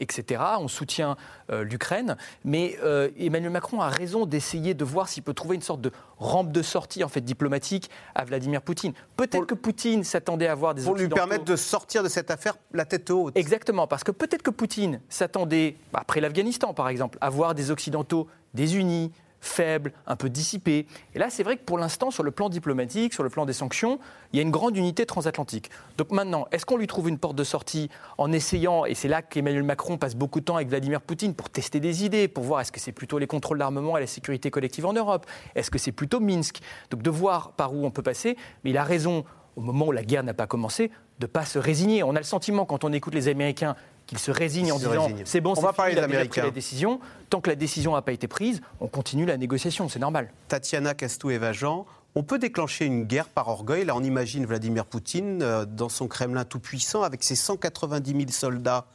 [0.00, 0.42] etc.
[0.58, 1.16] On soutient
[1.50, 2.16] l'Ukraine.
[2.44, 5.92] Mais euh, Emmanuel Macron a raison d'essayer de voir s'il peut trouver une sorte de
[6.18, 8.92] rampe de sortie en fait diplomatique à Vladimir Poutine.
[9.16, 12.54] Peut-être que Poutine s'attendait à avoir des pour lui permettre de sortir de cette affaire
[12.72, 13.36] la tête haute.
[13.36, 18.28] Exactement, parce que peut-être que Poutine s'attendait après l'Afghanistan par exemple à voir des occidentaux
[18.54, 20.86] désunis, faible, un peu dissipé.
[21.14, 23.52] Et là, c'est vrai que pour l'instant, sur le plan diplomatique, sur le plan des
[23.52, 23.98] sanctions,
[24.32, 25.70] il y a une grande unité transatlantique.
[25.98, 29.22] Donc maintenant, est-ce qu'on lui trouve une porte de sortie en essayant, et c'est là
[29.22, 32.60] qu'Emmanuel Macron passe beaucoup de temps avec Vladimir Poutine pour tester des idées, pour voir
[32.60, 35.78] est-ce que c'est plutôt les contrôles d'armement et la sécurité collective en Europe, est-ce que
[35.78, 36.60] c'est plutôt Minsk?
[36.90, 39.24] Donc de voir par où on peut passer, mais il a raison
[39.56, 42.02] au moment où la guerre n'a pas commencé, de ne pas se résigner.
[42.02, 43.74] On a le sentiment, quand on écoute les Américains,
[44.06, 47.00] qu'ils se résignent en disant c'est bon, c'est fini, il a pris la décision.
[47.28, 50.32] Tant que la décision n'a pas été prise, on continue la négociation, c'est normal.
[50.48, 53.84] Tatiana Castou-Evajan, on peut déclencher une guerre par orgueil.
[53.84, 58.22] Là, on imagine Vladimir Poutine euh, dans son Kremlin tout puissant avec ses 190 000
[58.30, 58.86] soldats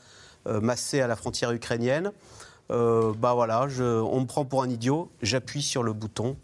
[0.47, 2.12] euh, massés à la frontière ukrainienne.
[2.71, 6.38] Euh, bah voilà, on me prend pour un idiot, j'appuie sur le bouton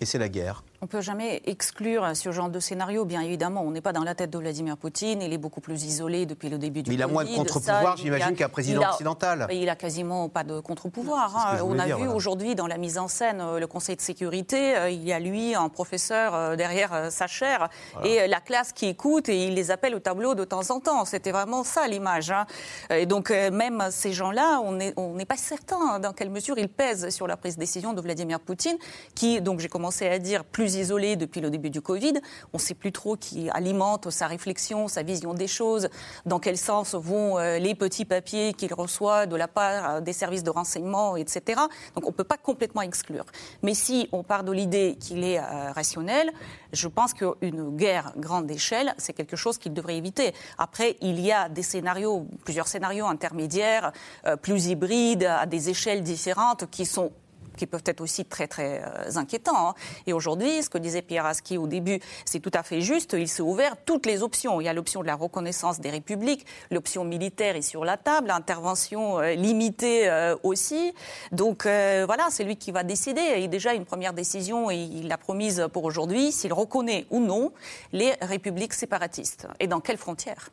[0.00, 0.62] et c'est la guerre.
[0.82, 3.62] On ne peut jamais exclure ce genre de scénario, bien évidemment.
[3.62, 6.48] On n'est pas dans la tête de Vladimir Poutine, il est beaucoup plus isolé depuis
[6.48, 9.46] le début du Mais il a moins de contre-pouvoir, j'imagine, qu'un président occidental.
[9.52, 11.36] Il a quasiment pas de contre-pouvoir.
[11.36, 11.58] Hein.
[11.62, 14.90] On a vu aujourd'hui dans la mise en scène euh, le Conseil de sécurité, euh,
[14.90, 17.68] il y a lui, un professeur euh, derrière sa chaire,
[18.02, 21.04] et la classe qui écoute, et il les appelle au tableau de temps en temps.
[21.04, 22.32] C'était vraiment ça l'image.
[22.32, 22.44] Hein.
[22.90, 27.10] Et donc même ces gens-là, on n'est on pas certain dans quelle mesure ils pèsent
[27.10, 28.76] sur la prise de décision de Vladimir Poutine,
[29.14, 32.14] qui, donc j'ai commencé à dire, plus isolé depuis le début du Covid.
[32.52, 35.88] On ne sait plus trop qui alimente sa réflexion, sa vision des choses,
[36.26, 40.12] dans quel sens vont euh, les petits papiers qu'il reçoit de la part euh, des
[40.12, 41.60] services de renseignement, etc.
[41.94, 43.24] Donc on ne peut pas complètement exclure.
[43.62, 46.30] Mais si on part de l'idée qu'il est euh, rationnel,
[46.72, 50.32] je pense qu'une guerre grande échelle, c'est quelque chose qu'il devrait éviter.
[50.58, 53.92] Après, il y a des scénarios, plusieurs scénarios intermédiaires,
[54.40, 57.12] plus hybrides, à des échelles différentes, qui sont
[57.56, 59.68] qui peuvent être aussi très très euh, inquiétants.
[59.68, 59.74] Hein.
[60.06, 63.14] Et aujourd'hui, ce que disait Pierre Aski au début, c'est tout à fait juste.
[63.18, 64.60] Il s'est ouvert toutes les options.
[64.60, 68.28] Il y a l'option de la reconnaissance des républiques, l'option militaire est sur la table,
[68.28, 70.92] l'intervention euh, limitée euh, aussi.
[71.30, 73.20] Donc voilà, c'est lui qui va décider.
[73.20, 77.52] A déjà une première décision et il l'a promise pour aujourd'hui, s'il reconnaît ou non
[77.92, 80.50] les républiques séparatistes et dans quelles frontières?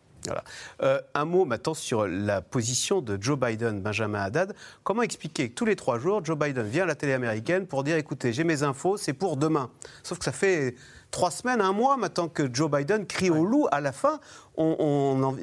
[0.82, 4.56] Euh, un mot maintenant sur la position de Joe Biden, Benjamin Haddad.
[4.84, 7.84] Comment expliquer que tous les trois jours, Joe Biden vient à la télé américaine pour
[7.84, 9.70] dire écoutez, j'ai mes infos, c'est pour demain.
[10.04, 10.76] Sauf que ça fait
[11.12, 13.68] trois semaines, un mois maintenant que Joe Biden crie au loup.
[13.72, 14.20] À la fin,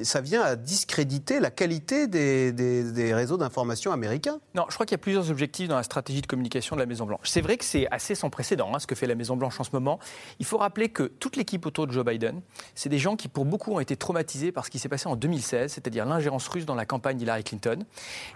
[0.03, 4.39] ça vient à discréditer la qualité des, réseaux d'information américains.
[4.53, 6.85] Non, je crois qu'il y a plusieurs objectifs dans la stratégie de communication de la
[6.85, 7.21] Maison-Blanche.
[7.23, 9.71] C'est vrai que c'est assez sans précédent hein, ce que fait la Maison-Blanche en ce
[9.73, 9.99] moment.
[10.39, 12.41] Il faut rappeler que toute l'équipe autour de Joe Biden,
[12.75, 15.15] c'est des gens qui, pour beaucoup, ont été traumatisés par ce qui s'est passé en
[15.15, 17.79] 2016, c'est-à-dire l'ingérence russe dans la campagne Hillary Clinton.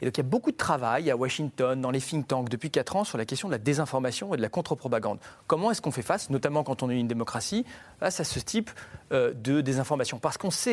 [0.01, 2.71] Et donc il y a beaucoup de travail à Washington, dans les think tanks, depuis
[2.71, 5.19] 4 ans, sur la question de la désinformation et de la contre-propagande.
[5.45, 7.65] Comment est-ce qu'on fait face, notamment quand on est une démocratie,
[7.99, 8.71] face à ce type
[9.11, 10.17] euh, de désinformation?
[10.17, 10.70] Parce qu'on sait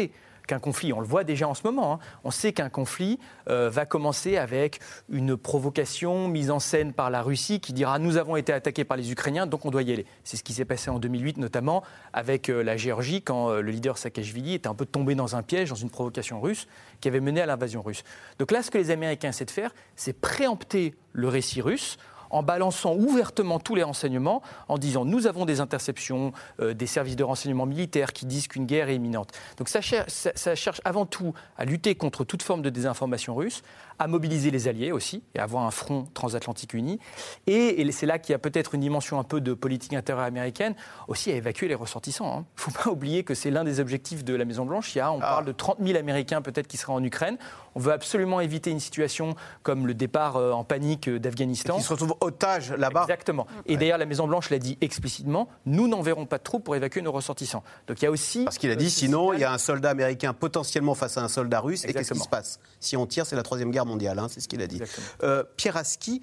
[0.48, 3.70] qu'un conflit, on le voit déjà en ce moment, hein, on sait qu'un conflit euh,
[3.70, 4.80] va commencer avec
[5.10, 8.96] une provocation mise en scène par la Russie qui dira nous avons été attaqués par
[8.96, 10.06] les Ukrainiens, donc on doit y aller.
[10.24, 13.70] C'est ce qui s'est passé en 2008 notamment avec euh, la Géorgie quand euh, le
[13.70, 16.66] leader Saakashvili était un peu tombé dans un piège, dans une provocation russe
[17.00, 18.02] qui avait mené à l'invasion russe.
[18.38, 21.98] Donc là, ce que les Américains essaient de faire, c'est préempter le récit russe
[22.30, 27.16] en balançant ouvertement tous les renseignements, en disant nous avons des interceptions euh, des services
[27.16, 29.32] de renseignement militaires qui disent qu'une guerre est imminente.
[29.56, 33.62] Donc ça cherche, avant tout à lutter contre toute forme de désinformation russe,
[33.98, 36.98] à mobiliser les alliés aussi, et avoir un front transatlantique uni.
[37.46, 40.74] Et, c'est là qu'il y a peut-être une dimension un peu de politique intérieure américaine,
[41.08, 42.26] aussi à évacuer les ressortissants.
[42.26, 42.44] Il hein.
[42.56, 44.94] ne faut pas oublier que c'est l'un des objectifs de la Maison-Blanche.
[44.94, 45.28] Il y a, on ah.
[45.28, 47.38] parle de 30 000 Américains peut-être qui seraient en Ukraine.
[47.74, 51.76] On veut absolument éviter une situation comme le départ euh, en panique euh, d'Afghanistan.
[51.76, 53.02] Qui se retrouvent otages là-bas.
[53.02, 53.46] Exactement.
[53.66, 57.12] Et d'ailleurs, la Maison-Blanche l'a dit explicitement nous n'enverrons pas de troupes pour évacuer nos
[57.12, 57.62] ressortissants.
[57.86, 58.44] Donc il y a aussi.
[58.44, 61.28] Parce qu'il a dit sinon, il y a un soldat américain potentiellement face à un
[61.28, 61.84] soldat russe.
[61.84, 62.60] Et qu'est-ce qui se passe?
[62.80, 64.80] Si on tire, c'est la Troisième Guerre mondiale, hein, c'est ce qu'il a dit.
[65.22, 66.22] Euh, Pierre Aski,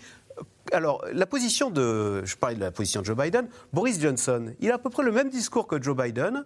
[0.74, 2.26] alors, la position de.
[2.26, 3.48] Je parlais de la position de Joe Biden.
[3.72, 6.44] Boris Johnson, il a à peu près le même discours que Joe Biden.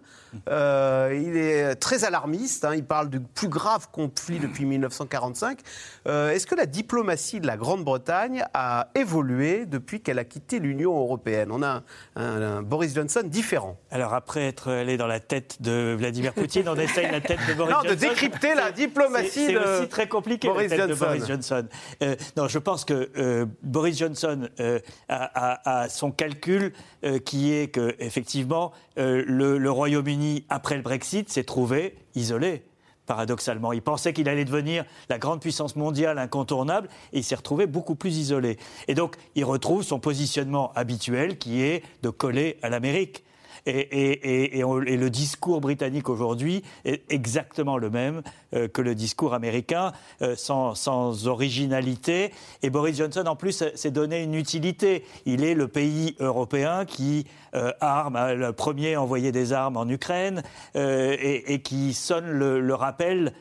[0.48, 2.64] Euh, il est très alarmiste.
[2.64, 5.60] Hein, il parle du plus grave conflit depuis 1945.
[6.06, 10.98] Euh, est-ce que la diplomatie de la Grande-Bretagne a évolué depuis qu'elle a quitté l'Union
[10.98, 11.50] européenne?
[11.50, 11.82] On a
[12.16, 13.78] un, Boris Johnson différent.
[13.90, 17.54] Alors, après être allé dans la tête de Vladimir Poutine, on essaye la tête de
[17.54, 17.88] Boris Johnson.
[17.88, 19.60] Non, de décrypter la diplomatie de.
[19.60, 21.04] C'est aussi très compliqué, Boris la tête Johnson.
[21.04, 21.66] de Boris Johnson.
[22.02, 26.72] Euh, non, je pense que Boris Johnson Johnson euh, a, son calcul
[27.04, 32.64] euh, qui est que effectivement euh, le, Royaume-Uni après le Brexit s'est trouvé isolé.
[33.06, 37.66] Paradoxalement, il pensait qu'il allait devenir la grande puissance mondiale incontournable et il s'est retrouvé
[37.66, 38.56] beaucoup plus isolé.
[38.86, 43.24] Et donc, il retrouve son positionnement habituel qui est de coller à l'Amérique.
[43.66, 48.22] Et, le discours britannique aujourd'hui est exactement le même
[48.54, 49.92] euh, que le discours américain,
[50.22, 52.32] euh, sans, originalité.
[52.62, 55.04] Et Boris Johnson, en plus, s'est donné une utilité.
[55.26, 59.88] Il est le pays européen qui euh, arme, le premier à envoyer des armes en
[59.88, 60.42] Ukraine,
[60.74, 63.32] et, qui sonne le, rappel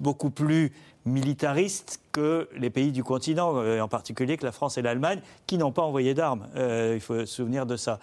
[0.00, 0.72] beaucoup plus
[1.04, 5.72] militariste que les pays du continent, en particulier que la France et l'Allemagne, qui n'ont
[5.72, 6.46] pas envoyé d'armes.
[6.56, 7.98] il faut se souvenir de ça.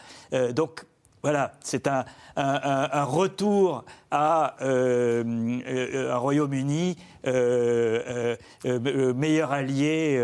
[0.52, 0.86] donc
[1.24, 2.04] voilà, c'est un,
[3.06, 10.22] retour à euh, un Royaume-Uni euh, euh, meilleur allié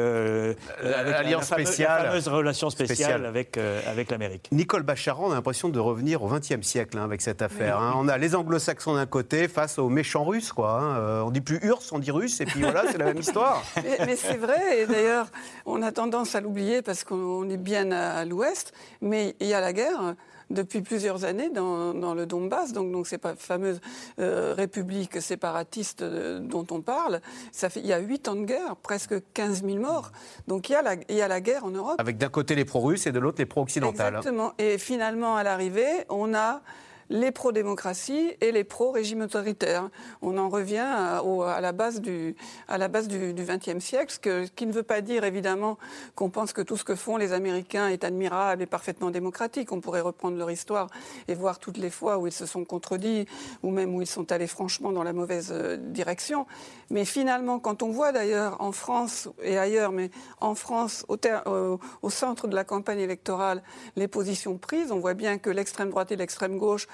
[0.83, 2.07] avec Alliance spéciale.
[2.07, 3.57] fameuse relation spéciale, avec,
[3.87, 4.49] avec l'Amérique.
[4.51, 7.79] Nicole Bacharan, on a l'impression de revenir au XXe siècle hein, avec cette affaire.
[7.79, 7.93] Hein.
[7.95, 10.51] On a les anglo-saxons d'un côté face aux méchants russes.
[10.51, 11.23] Quoi, hein.
[11.23, 13.63] On dit plus URSS, on dit russe, et puis voilà, c'est la même histoire.
[14.05, 15.27] Mais, c'est vrai, et d'ailleurs,
[15.65, 19.61] on a tendance à l'oublier parce qu'on est bien à l'ouest, mais il y a
[19.61, 20.15] la guerre
[20.49, 23.79] depuis plusieurs années dans, dans le Donbass, donc, donc ces fameuses
[24.19, 27.21] euh, républiques séparatistes euh, dont on parle.
[27.51, 30.11] Ça fait, il y a huit ans de guerre, presque 15 000 morts.
[30.47, 31.95] Donc il y a la, il y a la guerre en Europe.
[31.99, 34.15] Avec d'un côté les pro-russes et de l'autre les pro-occidentales.
[34.15, 34.53] Exactement.
[34.57, 36.61] Et finalement, à l'arrivée, on a
[37.09, 39.89] les pro-démocratie et les pro-régime autoritaire.
[40.21, 42.35] On en revient à, la base du
[42.69, 45.77] XXe siècle, ce, qui ne veut pas dire évidemment
[46.15, 49.71] qu'on pense que tout ce que font les Américains est admirable et parfaitement démocratique.
[49.71, 50.87] On pourrait reprendre leur histoire
[51.27, 53.25] et voir toutes les fois où ils se sont contredits
[53.63, 56.45] ou même où ils sont allés franchement dans la mauvaise euh, direction.
[56.91, 61.17] Mais finalement, quand on voit d'ailleurs en France et ailleurs, mais en France, au,
[62.01, 63.63] au centre de la campagne électorale,
[63.95, 66.87] les positions prises, on voit bien que l'extrême droite et l'extrême gauche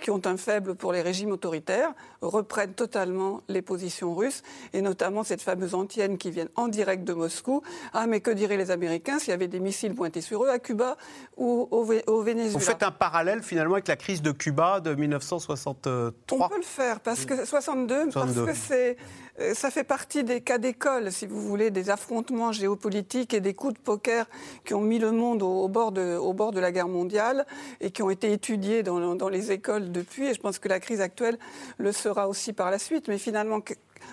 [0.00, 5.22] qui ont un faible pour les régimes autoritaires, reprennent totalement les positions russes, et notamment
[5.24, 7.62] cette fameuse antienne qui vient en direct de Moscou.
[7.92, 10.58] Ah, mais que diraient les Américains s'il y avait des missiles pointés sur eux à
[10.58, 10.96] Cuba
[11.36, 11.84] ou au,
[12.22, 12.52] Venezuela?
[12.52, 16.62] Vous faites un parallèle finalement avec la crise de Cuba de 1963 On peut le
[16.62, 18.08] faire, parce que 62.
[18.12, 18.96] parce que c'est
[19.40, 23.54] euh, ça fait partie des cas d'école, si vous voulez, des affrontements géopolitiques et des
[23.54, 24.26] coups de poker
[24.64, 27.46] qui ont mis le monde au, bord, de, au bord de la guerre mondiale
[27.80, 30.26] et qui ont été étudiés dans, dans, les écoles depuis.
[30.26, 31.38] Et je pense que la crise actuelle
[31.78, 33.08] le sera aussi par la suite.
[33.08, 33.60] Mais finalement,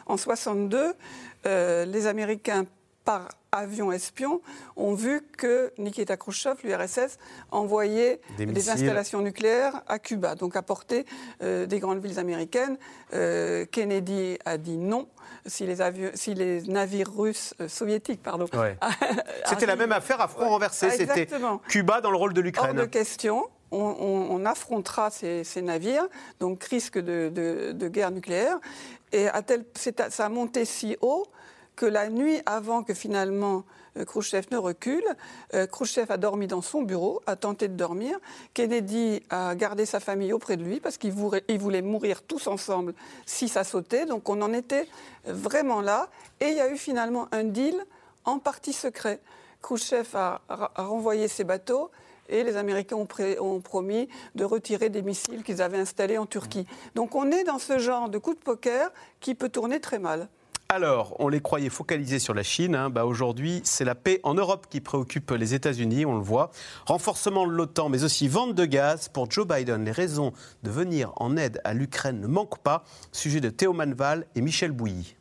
[0.06, 0.94] en 62,
[1.46, 2.66] euh, les Américains
[3.06, 4.42] par avion espion,
[4.76, 7.18] ont vu que Nikita Khrushchev, l'URSS,
[7.52, 11.06] envoyait des, installations nucléaires à Cuba, donc à portée
[11.40, 12.78] des grandes villes américaines.
[13.72, 15.08] Kennedy a dit non
[15.48, 18.46] si les, avions, si les navires russes, euh, soviétiques, pardon.
[19.46, 20.90] C'était la même affaire à front renversé.
[20.92, 21.28] C'était
[21.68, 22.78] Cuba dans le rôle de l'Ukraine.
[22.78, 23.48] Hors de question.
[23.72, 26.08] On, affrontera ces, navires,
[26.40, 28.60] donc risque de, guerre nucléaire.
[29.12, 31.26] Et à tel, ça a monté si haut
[31.76, 33.64] que la nuit avant que finalement
[33.98, 35.04] euh, Khrushchev ne recule.
[35.54, 38.18] Euh, Khrushchev a dormi dans son bureau, a tenté de dormir.
[38.54, 42.94] Kennedy a gardé sa famille auprès de lui parce qu'il voulait, mourir tous ensemble
[43.26, 44.06] si ça sautait.
[44.06, 44.88] Donc on en était
[45.26, 46.10] vraiment là.
[46.40, 47.76] Et il y a eu finalement un deal
[48.26, 49.20] en partie secret.
[49.62, 50.42] Khrushchev a,
[50.76, 51.92] renvoyé ses bateaux
[52.30, 56.66] et les Américains ont, promis de retirer des missiles qu'ils avaient installés en Turquie.
[56.96, 60.30] Donc on est dans ce genre de coup de poker qui peut tourner très mal.
[60.70, 62.76] Alors, on les croyait focalisés sur la Chine.
[62.76, 62.90] Hein.
[62.90, 66.52] Bah, aujourd'hui, c'est la paix en Europe qui préoccupe les États-Unis, on le voit.
[66.86, 69.08] Renforcement de l'OTAN, mais aussi vente de gaz.
[69.08, 72.84] Pour Joe Biden, les raisons de venir en aide à l'Ukraine ne manquent pas.
[73.14, 75.16] Sujet de Théo Manval et Michel Bouilly.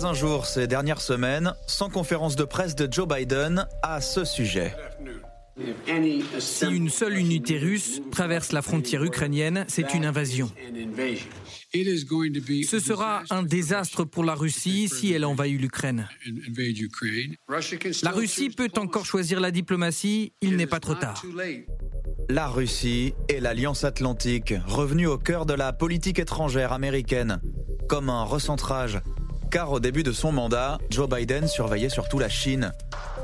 [0.00, 4.24] Pas un jour ces dernières semaines sans conférence de presse de Joe Biden à ce
[4.24, 4.74] sujet.
[6.38, 10.50] Si une seule unité russe traverse la frontière ukrainienne, c'est une invasion.
[11.74, 16.08] Ce sera un désastre pour la Russie si elle envahit l'Ukraine.
[18.02, 21.22] La Russie peut encore choisir la diplomatie, il n'est pas trop tard.
[22.30, 27.42] La Russie et l'Alliance atlantique, revenus au cœur de la politique étrangère américaine,
[27.86, 29.02] comme un recentrage.
[29.50, 32.72] Car au début de son mandat, Joe Biden surveillait surtout la Chine.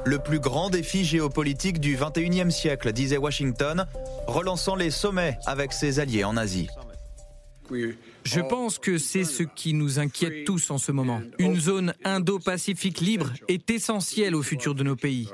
[0.05, 3.87] Le plus grand défi géopolitique du 21e siècle, disait Washington,
[4.27, 6.69] relançant les sommets avec ses alliés en Asie.
[8.25, 11.21] Je pense que c'est ce qui nous inquiète tous en ce moment.
[11.39, 15.29] Une zone Indo-Pacifique libre est essentielle au futur de nos pays.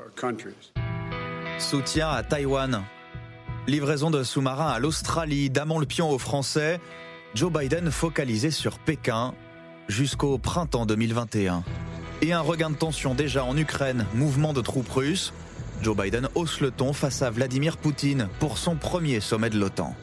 [1.57, 2.83] Soutien à Taïwan.
[3.65, 6.79] Livraison de sous-marins à l'Australie, damant le pion aux Français.
[7.33, 9.33] Joe Biden focalisé sur Pékin
[9.87, 11.63] jusqu'au printemps 2021
[12.21, 15.33] et un regain de tension déjà en Ukraine, mouvement de troupes russes.
[15.81, 19.95] Joe Biden hausse le ton face à Vladimir Poutine pour son premier sommet de l'OTAN.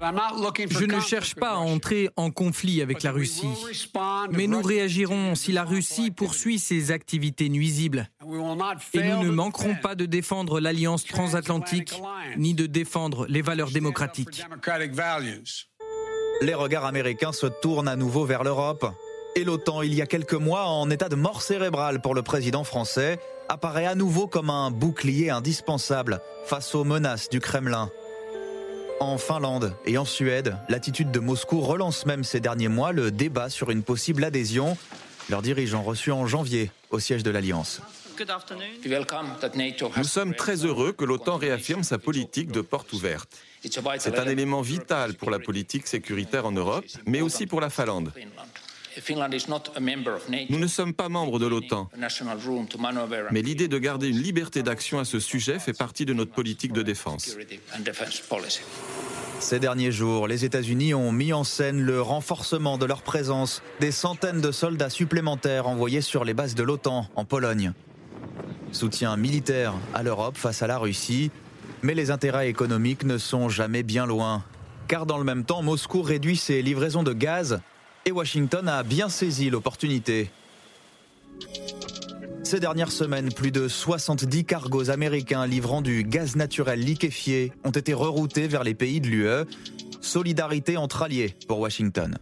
[0.00, 3.48] Je ne cherche pas à entrer en conflit avec la Russie,
[4.30, 8.10] mais nous réagirons si la Russie poursuit ses activités nuisibles.
[8.92, 11.94] Et nous ne manquerons pas de défendre l'alliance transatlantique
[12.36, 14.44] ni de défendre les valeurs démocratiques.
[16.40, 18.86] Les regards américains se tournent à nouveau vers l'Europe
[19.36, 22.62] et l'OTAN, il y a quelques mois en état de mort cérébrale pour le président
[22.62, 23.18] français,
[23.48, 27.90] apparaît à nouveau comme un bouclier indispensable face aux menaces du Kremlin.
[29.00, 33.50] En Finlande et en Suède, l'attitude de Moscou relance même ces derniers mois le débat
[33.50, 34.76] sur une possible adhésion.
[35.28, 37.80] Leurs dirigeants reçus en janvier au siège de l'Alliance.
[39.96, 43.28] Nous sommes très heureux que l'OTAN réaffirme sa politique de porte ouverte.
[43.98, 48.12] C'est un élément vital pour la politique sécuritaire en Europe, mais aussi pour la Finlande.
[50.48, 51.90] Nous ne sommes pas membres de l'OTAN,
[53.32, 56.72] mais l'idée de garder une liberté d'action à ce sujet fait partie de notre politique
[56.72, 57.36] de défense.
[59.40, 63.90] Ces derniers jours, les États-Unis ont mis en scène le renforcement de leur présence, des
[63.90, 67.72] centaines de soldats supplémentaires envoyés sur les bases de l'OTAN en Pologne.
[68.72, 71.30] Soutien militaire à l'Europe face à la Russie,
[71.84, 74.42] mais les intérêts économiques ne sont jamais bien loin.
[74.88, 77.60] Car dans le même temps, Moscou réduit ses livraisons de gaz
[78.06, 80.30] et Washington a bien saisi l'opportunité.
[82.42, 87.92] Ces dernières semaines, plus de 70 cargos américains livrant du gaz naturel liquéfié ont été
[87.92, 89.44] reroutés vers les pays de l'UE.
[90.00, 92.16] Solidarité entre alliés pour Washington.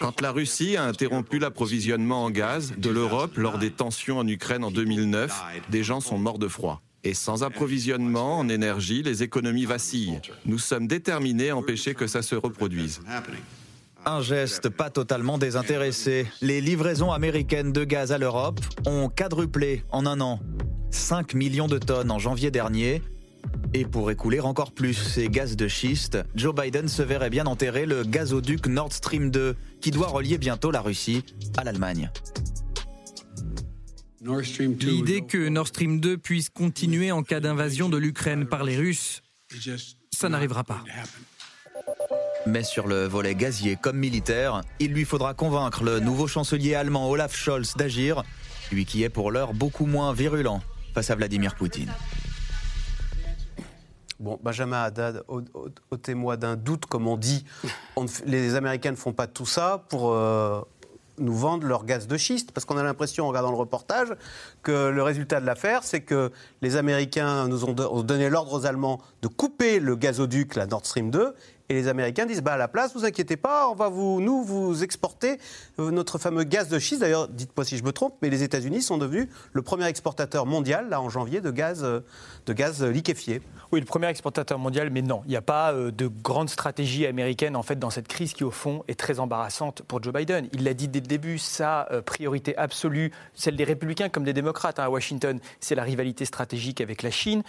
[0.00, 4.64] Quand la Russie a interrompu l'approvisionnement en gaz de l'Europe lors des tensions en Ukraine
[4.64, 6.82] en 2009, des gens sont morts de froid.
[7.04, 10.20] Et sans approvisionnement en énergie, les économies vacillent.
[10.46, 13.02] Nous sommes déterminés à empêcher que ça se reproduise.
[14.06, 16.26] Un geste pas totalement désintéressé.
[16.40, 20.40] Les livraisons américaines de gaz à l'Europe ont quadruplé en un an.
[20.90, 23.02] 5 millions de tonnes en janvier dernier.
[23.74, 27.86] Et pour écouler encore plus ces gaz de schiste, Joe Biden se verrait bien enterrer
[27.86, 31.24] le gazoduc Nord Stream 2, qui doit relier bientôt la Russie
[31.56, 32.10] à l'Allemagne.
[34.24, 39.22] L'idée que Nord Stream 2 puisse continuer en cas d'invasion de l'Ukraine par les Russes,
[40.10, 40.82] ça n'arrivera pas.
[42.46, 47.10] Mais sur le volet gazier comme militaire, il lui faudra convaincre le nouveau chancelier allemand
[47.10, 48.22] Olaf Scholz d'agir,
[48.72, 50.62] lui qui est pour l'heure beaucoup moins virulent
[50.94, 51.92] face à Vladimir Poutine.
[54.20, 55.22] Bon, Benjamin Haddad,
[55.90, 57.44] ôtez-moi d'un doute, comme on dit.
[58.24, 60.62] les Américains ne font pas tout ça pour euh,
[61.18, 64.08] nous vendre leur gaz de schiste, parce qu'on a l'impression, en regardant le reportage,
[64.62, 66.30] que le résultat de l'affaire, c'est que
[66.62, 71.10] les Américains nous ont, donné l'ordre aux Allemands de couper le gazoduc, la Nord Stream
[71.10, 71.34] 2,
[71.70, 74.42] et les Américains disent bah, à la place, vous inquiétez pas, on va vous, nous
[74.42, 75.38] vous exporter
[75.78, 77.00] euh, notre fameux gaz de schiste.
[77.00, 80.90] D'ailleurs, dites-moi si je me trompe, mais les États-Unis sont devenus le premier exportateur mondial,
[80.90, 82.00] là en janvier, de gaz, euh,
[82.46, 83.42] de gaz liquéfié.
[83.72, 87.06] Oui, le premier exportateur mondial, mais non, il n'y a pas euh, de grande stratégie
[87.06, 90.48] américaine en fait dans cette crise qui au fond est très embarrassante pour Joe Biden.
[90.52, 94.78] Il l'a dit dès le début, sa priorité absolue, celle des républicains comme des démocrates
[94.78, 97.42] hein, à Washington, c'est la rivalité stratégique avec la Chine.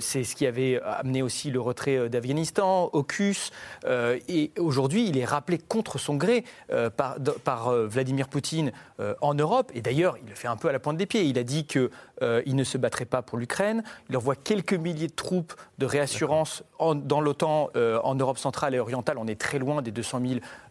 [0.00, 3.50] c'est ce qui avait amené aussi le retrait d'Afghanistan, AUKUS.
[3.84, 8.72] Euh, et aujourd'hui, il est rappelé contre son gré euh, par, par euh, Vladimir Poutine
[9.22, 9.72] en Europe.
[9.74, 11.24] Et d'ailleurs, il le fait un peu à la pointe des pieds.
[11.24, 11.64] Il a dit
[12.20, 13.82] qu'il ne se battrait pas pour l'Ukraine.
[14.08, 19.18] Il envoie quelques milliers de troupes de réassurance dans l'OTAN en Europe centrale et orientale.
[19.18, 20.20] On est très loin des 200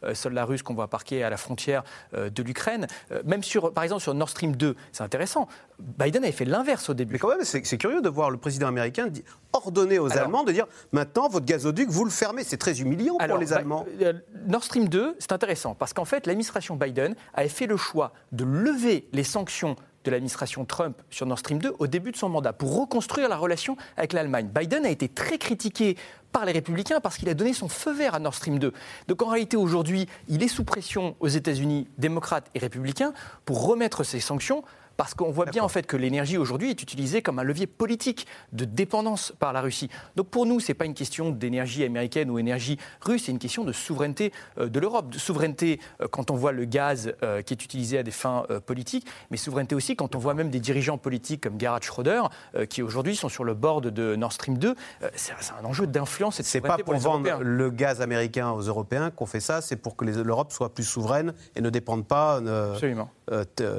[0.04, 1.84] 000 soldats russes qu'on voit parquer à la frontière
[2.14, 2.88] de l'Ukraine.
[3.26, 5.47] même sur, par exemple, sur Nord Stream 2, c'est intéressant.
[5.80, 7.14] Biden avait fait l'inverse au début.
[7.14, 9.08] Mais quand même, c'est curieux de voir le président américain
[9.54, 12.43] ordonner aux Allemands de dire maintenant, votre gazoduc, vous le fermez.
[12.43, 14.14] C'est très humiliant pour les Allemands euh,
[14.47, 18.43] Nord Stream 2, c'est intéressant parce qu'en fait, l'administration Biden avait fait le choix de
[18.43, 22.54] lever les sanctions de l'administration Trump sur Nord Stream 2 au début de son mandat
[22.54, 24.50] pour reconstruire la relation avec l'Allemagne.
[24.54, 25.97] Biden a été très critiqué
[26.32, 28.74] par les républicains parce qu'il a donné son feu vert à Nord Stream 2.
[29.08, 33.14] Donc en réalité aujourd'hui, il est sous pression aux États-Unis, démocrates et républicains,
[33.45, 34.64] pour remettre ces sanctions
[35.00, 38.28] parce qu'on voit bien en fait que l'énergie aujourd'hui est utilisée comme un levier politique
[38.52, 39.89] de dépendance par la Russie.
[40.18, 43.39] Donc pour nous, ce n'est pas une question d'énergie américaine ou énergie russe, c'est une
[43.39, 45.10] question de souveraineté euh, de l'Europe.
[45.10, 48.45] De souveraineté euh, quand on voit le gaz euh, qui est utilisé à des fins
[48.66, 52.24] politiques, mais souveraineté aussi quand on voit même des dirigeants politiques comme Gerhard Schröder
[52.70, 54.76] qui aujourd'hui sont sur le bord de Nord Stream 2.
[55.16, 59.12] C'est un enjeu d'influence et de C'est pas pour, vendre le gaz américain aux Européens
[59.12, 62.41] qu'on fait ça, c'est pour que l'Europe soit plus souveraine et ne dépende pas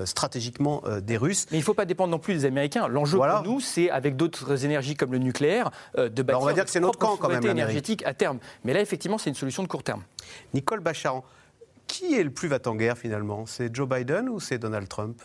[0.05, 1.47] stratégiquement des Russes.
[1.51, 2.89] Mais il ne faut pas dépendre non plus des Américains.
[2.89, 6.53] L'enjeu pour nous, c'est avec d'autres énergies comme le nucléaire, euh, de bâtir on va
[6.53, 8.39] dire que c'est notre camp quand même, énergétique à terme.
[8.65, 10.03] Mais là, effectivement, c'est une solution de court terme.
[10.55, 11.25] Nicole Bacharan,
[11.87, 13.45] qui est le plus va en guerre finalement?
[13.47, 15.21] C'est Joe Biden ou c'est Donald Trump?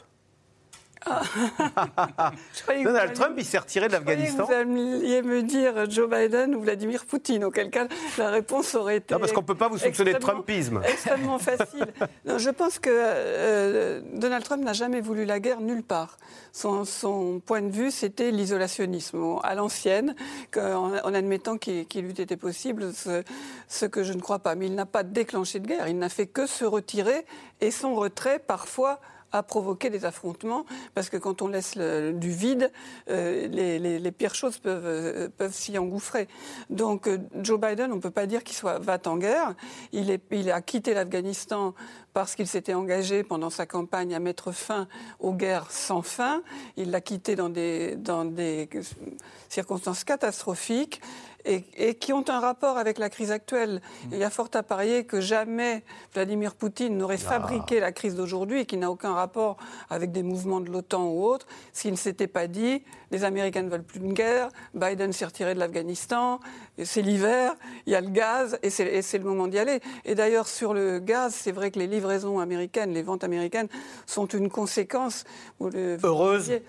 [2.84, 4.46] Donald Trump, il s'est retiré de l'Afghanistan.
[4.46, 9.14] Vous alliez me dire Joe Biden ou Vladimir Poutine, auquel cas la réponse aurait été.
[9.14, 10.82] Non, parce qu'on ne peut pas vous soupçonner de Trumpisme.
[10.88, 11.86] Extrêmement facile.
[12.26, 13.95] non, je pense que euh,
[14.26, 16.18] Donald Trump n'a jamais voulu la guerre nulle part.
[16.52, 20.16] Son, point de vue, c'était l'isolationnisme à l'ancienne,
[20.58, 24.56] en, admettant qu'il eût été possible, ce que je ne crois pas.
[24.56, 25.88] Mais il n'a pas déclenché de guerre.
[25.88, 27.24] Il n'a fait que se retirer
[27.62, 29.00] et son retrait, parfois,
[29.38, 32.72] a provoqué des affrontements, parce que quand on laisse du vide,
[33.10, 36.28] euh, les, pires choses peuvent, euh, s'y engouffrer.
[36.70, 39.56] Donc euh, Joe Biden, on ne peut pas dire qu'il soit va en guerre.
[39.92, 41.74] Il, est, il a quitté l'Afghanistan
[42.14, 44.88] parce qu'il s'était engagé pendant sa campagne à mettre fin
[45.20, 46.42] aux guerres sans fin.
[46.78, 48.70] Il l'a quitté dans des, dans des
[49.50, 51.02] circonstances catastrophiques
[51.46, 53.82] et, qui ont un rapport avec la crise actuelle.
[54.06, 54.10] Mm.
[54.14, 55.84] il y a fort à parier que jamais
[56.14, 57.30] Vladimir Poutine n'aurait ah.
[57.30, 59.58] fabriqué la crise d'aujourd'hui et qui n'a aucun rapport
[59.90, 63.70] avec des mouvements de l'OTAN ou autres s'il ne s'était pas dit les Américains ne
[63.70, 66.40] veulent plus de guerre, Biden s'est retiré de l'Afghanistan,
[66.84, 69.80] c'est l'hiver, il y a le gaz et c'est le moment d'y aller.
[70.04, 73.68] Et d'ailleurs, sur le gaz, c'est vrai que les livraisons américaines, les ventes américaines
[74.06, 75.24] sont une conséquence.
[75.62, 76.60] Heureuse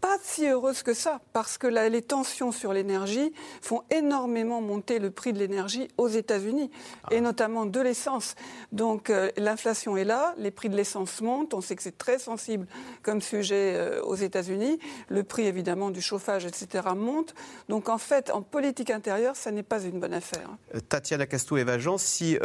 [0.00, 5.10] pas si heureuse que ça, parce que les tensions sur l'énergie font énormément monter le
[5.10, 6.70] prix de l'énergie aux États-Unis,
[7.04, 7.08] ah.
[7.10, 8.34] et notamment de l'essence.
[8.72, 12.18] Donc euh, l'inflation est là, les prix de l'essence montent, on sait que c'est très
[12.18, 12.66] sensible
[13.02, 14.78] comme sujet euh, aux États-Unis,
[15.08, 16.88] le prix évidemment du chauffage, etc.
[16.94, 17.34] monte.
[17.68, 20.48] Donc en fait, en politique intérieure, ça n'est pas une bonne affaire.
[20.74, 22.38] Euh, Tatiana Castou-Evagen, si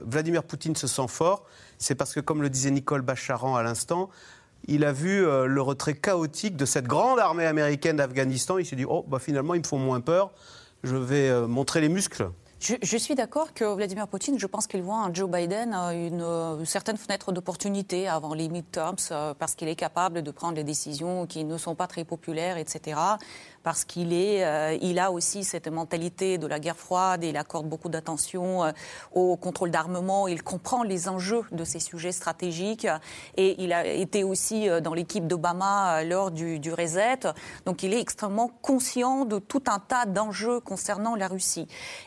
[0.00, 1.44] Vladimir Poutine se sent fort,
[1.78, 4.10] c'est parce que, comme le disait Nicole Bacharan à l'instant,
[4.68, 8.58] il a vu euh, le retrait chaotique de cette grande armée américaine d'Afghanistan.
[8.58, 10.32] Il s'est dit, oh, bah, finalement, ils me font moins peur,
[10.82, 12.30] je vais euh, montrer les muscles.
[12.60, 16.64] Je, suis d'accord que Vladimir Poutine, je pense qu'il voit un Joe Biden une, une
[16.64, 21.26] certaine fenêtre d'opportunité avant les midterms euh, parce qu'il est capable de prendre des décisions
[21.26, 22.96] qui ne sont pas très populaires, etc
[23.64, 27.66] parce qu'il est, euh, il a aussi cette mentalité de la guerre froide il accorde
[27.66, 28.72] beaucoup d'attention euh,
[29.12, 30.28] au contrôle d'armement.
[30.28, 32.86] Il comprend les enjeux de ces sujets stratégiques
[33.36, 37.20] et il a été aussi euh, dans l'équipe d'Obama lors du, du, reset.
[37.64, 41.66] Donc il est extrêmement conscient de tout un tas d'enjeux concernant la Russie.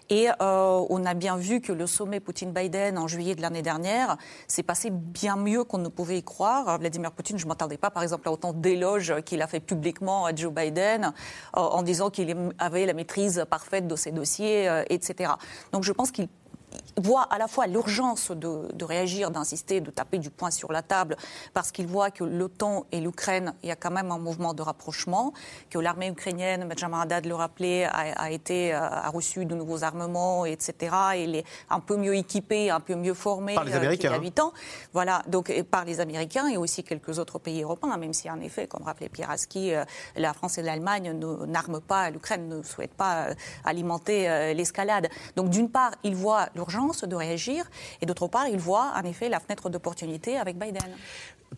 [0.09, 4.63] Et on a bien vu que le sommet Poutine-Biden en juillet de l'année dernière s'est
[4.63, 6.77] passé bien mieux qu'on ne pouvait y croire.
[6.77, 10.25] Vladimir Poutine, je ne m'attendais pas par exemple à autant d'éloges qu'il a fait publiquement
[10.25, 11.13] à Joe Biden.
[11.53, 15.31] En disant qu'il avait la maîtrise parfaite de ses dossiers, etc.
[15.71, 16.27] Donc je pense qu'il
[16.97, 21.15] voit à la fois l'urgence de, réagir, d'insister, de taper du poing sur la table,
[21.53, 24.61] parce qu'il voit que l'OTAN et l'Ukraine, il y a quand même un mouvement de
[24.61, 25.33] rapprochement,
[25.69, 30.45] que l'armée ukrainienne, Benjamin Haddad le rappelait, a, été, euh, a reçu de nouveaux armements,
[30.45, 30.95] etc.
[31.17, 34.09] Il est un peu mieux équipé, un peu mieux formé par les euh, Américains.
[34.09, 34.53] qu'il y a 8 ans.
[34.93, 38.67] Voilà, donc par les Américains et aussi quelques autres pays européens, même si en effet,
[38.67, 39.83] comme rappelait Pierre Aski, euh,
[40.15, 41.13] la France et l'Allemagne
[41.47, 43.27] n'arment pas, l'Ukraine ne souhaite pas
[43.63, 45.09] alimenter l'escalade.
[45.35, 47.69] Donc d'une part, il voit l'urgence de réagir,
[48.01, 50.81] et d'autre part, il voit en effet la fenêtre d'opportunité avec Biden.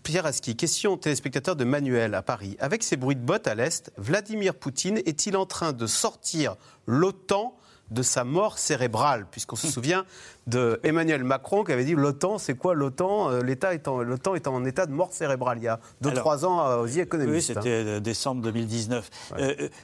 [0.03, 2.55] Pierre Aski, question téléspectateur de Manuel à Paris.
[2.59, 6.55] Avec ces bruits de bottes à l'Est, Vladimir Poutine est-il en train de sortir
[6.85, 7.55] l'OTAN
[7.91, 10.05] de sa mort cérébrale, puisqu'on se souvient
[10.47, 13.31] de Emmanuel Macron qui avait dit l'OTAN, c'est quoi l'OTAN?
[13.31, 16.45] Euh, L'État est, en, l'OTAN est en état de mort cérébrale il y a 2-3
[16.45, 17.49] ans euh, aux Economist.
[17.49, 19.09] Oui, c'était euh, décembre 2019.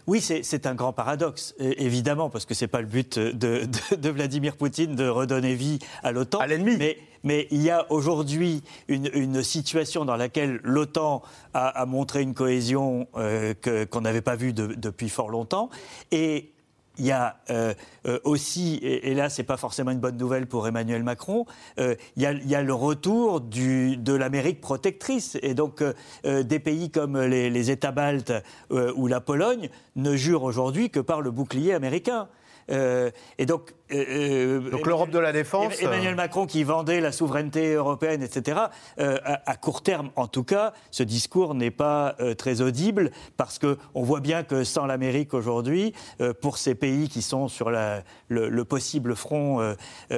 [0.07, 4.55] oui, c'est, un grand paradoxe, évidemment, parce que c'est pas le but de, de, Vladimir
[4.55, 6.39] Poutine de redonner vie à l'OTAN.
[6.39, 6.75] À l'ennemi.
[6.77, 11.21] Mais, mais il y a aujourd'hui une, une, situation dans laquelle l'OTAN
[11.53, 15.69] a, a montré une cohésion qu'on n'avait pas vue depuis fort longtemps.
[16.11, 16.54] Et
[16.97, 17.73] il y a euh,
[18.07, 21.45] euh, aussi, et, là, ce n'est pas forcément une bonne nouvelle pour Emmanuel Macron,
[21.79, 25.37] euh, il, y a, le retour de l'Amérique protectrice.
[25.41, 25.83] Et donc,
[26.23, 28.33] des pays comme les États baltes
[28.69, 32.27] ou la Pologne ne jurent aujourd'hui que par le bouclier américain.
[32.71, 35.79] Euh, et donc, euh, euh, donc l'Europe de la défense.
[35.81, 38.59] Emmanuel Macron qui vendait la souveraineté européenne, etc.
[38.97, 44.03] À, court terme, en tout cas, ce discours n'est pas très audible parce que on
[44.03, 45.93] voit bien que sans l'Amérique aujourd'hui,
[46.41, 49.75] pour ces pays qui sont sur la, le, possible front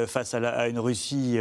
[0.08, 1.38] face à, une Russie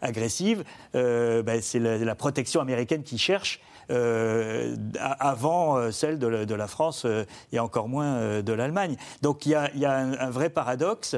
[0.00, 3.60] agressive, ben, c'est la, protection américaine qui cherche
[3.90, 4.76] euh,
[5.18, 8.96] avant euh, celle de, la France euh, et encore moins de l'Allemagne.
[9.22, 11.16] Donc il y a, un, vrai paradoxe.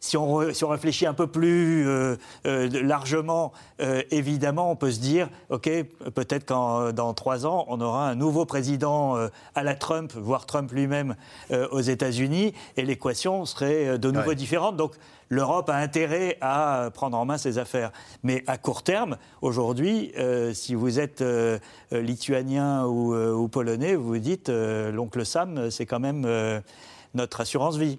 [0.00, 1.86] Si on, si on, réfléchit un peu plus
[2.44, 3.52] largement,
[4.10, 5.68] évidemment, on peut se dire, OK,
[6.14, 9.16] peut-être qu'en dans trois ans, on aura un nouveau président
[9.54, 11.16] à la Trump, voire Trump lui-même
[11.72, 14.76] aux États-Unis, et l'équation serait de nouveau différente.
[14.76, 14.92] Donc,
[15.28, 17.92] l'Europe a intérêt à prendre en main ses affaires.
[18.22, 21.58] Mais à court terme, aujourd'hui, euh, si vous êtes euh,
[21.90, 26.26] lituanien euh, ou, polonais, vous vous dites l'oncle Sam, c'est quand même
[27.14, 27.98] notre assurance vie.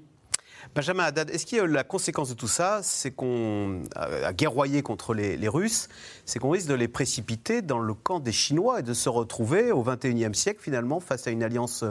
[0.75, 5.37] Benjamin Haddad, est-ce que la conséquence de tout ça, c'est qu'on a guerroyé contre les,
[5.37, 5.87] les Russes,
[6.25, 9.71] c'est qu'on risque de les précipiter dans le camp des Chinois et de se retrouver
[9.71, 11.85] au XXIe siècle finalement face à une alliance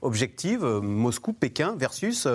[0.00, 2.26] objective, Moscou-Pékin versus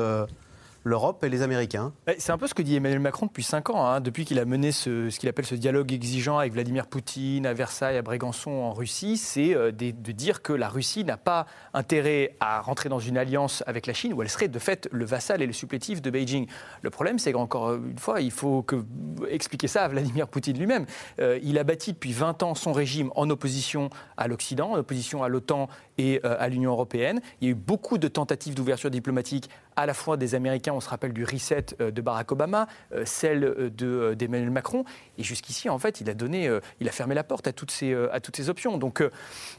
[0.87, 1.93] l'Europe et les Américains.
[2.17, 4.45] C'est un peu ce que dit Emmanuel Macron depuis cinq ans, hein, depuis qu'il a
[4.45, 8.71] mené ce, qu'il appelle ce dialogue exigeant avec Vladimir Poutine à Versailles, à Brégançon en
[8.71, 13.17] Russie, c'est euh, de, dire que la Russie n'a pas intérêt à rentrer dans une
[13.17, 16.09] alliance avec la Chine où elle serait de fait le vassal et le supplétif de
[16.09, 16.47] Beijing.
[16.81, 18.83] Le problème, c'est qu'encore une fois, il faut que,
[19.29, 20.85] expliquer ça à Vladimir Poutine lui-même.
[21.19, 25.21] Euh, il a bâti depuis 20 ans son régime en opposition à l'Occident, en opposition
[25.21, 25.67] à l'OTAN
[25.97, 27.19] et euh, à l'Union européenne.
[27.41, 30.81] Il y a eu beaucoup de tentatives d'ouverture diplomatique à la fois des Américains, on
[30.81, 34.83] se rappelle du reset euh, de Barack Obama, euh, celle euh, d'Emmanuel Macron,
[35.19, 38.49] et jusqu'ici, en fait, il a fermé la porte à toutes ces, à toutes ces
[38.49, 38.77] options.
[38.77, 39.03] Donc,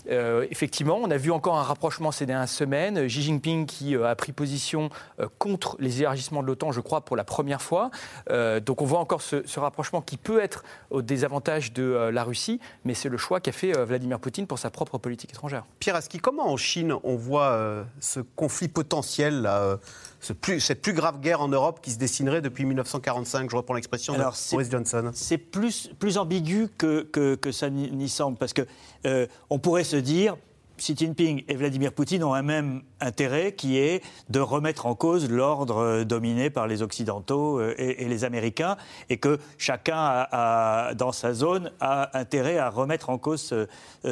[0.08, 3.06] effectivement, on a vu encore un rapprochement ces dernières semaines.
[3.06, 4.90] Xi Jinping qui a pris position
[5.38, 7.90] contre les élargissements de l'OTAN, je crois, pour la première fois.
[8.30, 12.94] donc, on voit encore ce, rapprochement qui peut être au désavantage de la Russie, mais
[12.94, 15.64] c'est le choix qu'a fait Vladimir Poutine pour sa propre politique étrangère.
[15.80, 19.78] Pierre Aski, comment en Chine on voit ce conflit potentiel là,
[20.20, 24.22] cette plus grave guerre en Europe qui se dessinerait depuis 1945, je reprends l'expression de
[24.52, 28.64] Boris Johnson C'est plus, plus ambigu que, que, ça n'y semble, parce qu'on
[29.06, 30.36] euh, on pourrait se dire,
[30.76, 35.28] Xi Jinping et Vladimir Poutine ont un même intérêt qui est de remettre en cause
[35.28, 38.76] l'ordre euh, dominé par les Occidentaux euh, et, les Américains
[39.10, 43.54] et que chacun a, dans sa zone a intérêt à remettre en cause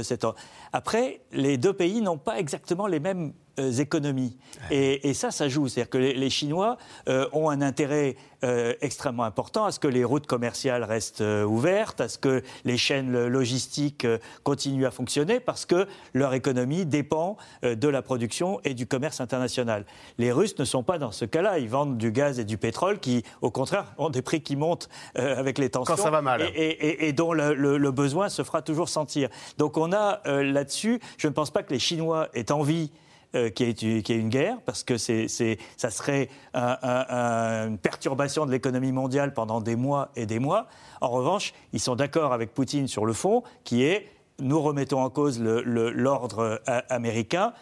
[0.03, 0.39] cet ordre.
[0.73, 4.37] Après, les deux pays n'ont pas exactement les mêmes euh, économies.
[4.71, 5.69] Et, ça, ça joue.
[5.69, 6.77] C'est-à-dire que les, Chinois
[7.09, 12.01] euh, ont un intérêt euh, extrêmement important à ce que les routes commerciales restent ouvertes,
[12.01, 14.07] à ce que les chaînes logistiques
[14.43, 19.85] continuent à fonctionner, parce que leur économie dépend de la production et du commerce international.
[20.19, 21.59] Les Russes ne sont pas dans ce cas-là.
[21.59, 24.89] Ils vendent du gaz et du pétrole qui, au contraire, ont des prix qui montent
[25.15, 25.97] avec les tensions.
[25.97, 26.43] Quand ça va mal.
[26.55, 29.29] Et, dont le, besoin se fera toujours sentir.
[29.59, 32.91] Donc on a là-dessus, je ne pense pas que les Chinois aient envie
[33.35, 35.29] euh, qui qu'il y, ait une guerre, parce que c'est,
[35.77, 40.69] ça serait une perturbation de l'économie mondiale pendant des mois et des mois.
[41.01, 44.09] En revanche, ils sont d'accord avec Poutine sur le fond, qui est
[44.41, 47.53] nous remettons en cause l'ordre euh, américain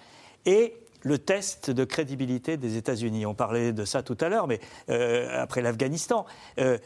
[0.46, 3.26] et le test de crédibilité des États-Unis.
[3.26, 6.24] On parlait de ça tout à l'heure, mais euh, après l'Afghanistan.
[6.58, 6.78] Euh,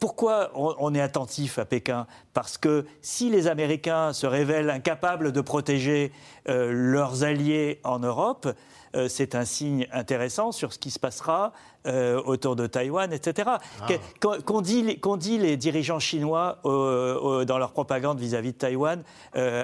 [0.00, 2.06] pourquoi on, est attentif à Pékin?
[2.32, 6.10] Parce que si les Américains se révèlent incapables de protéger
[6.48, 8.48] euh, leurs alliés en Europe,
[8.96, 11.52] euh, c'est un signe intéressant sur ce qui se passera
[11.86, 13.50] euh, autour de Taïwan, etc.
[13.82, 13.86] Ah.
[14.20, 19.02] Qu'ont dit, dit, les dirigeants chinois dans leur propagande vis-à-vis de Taïwan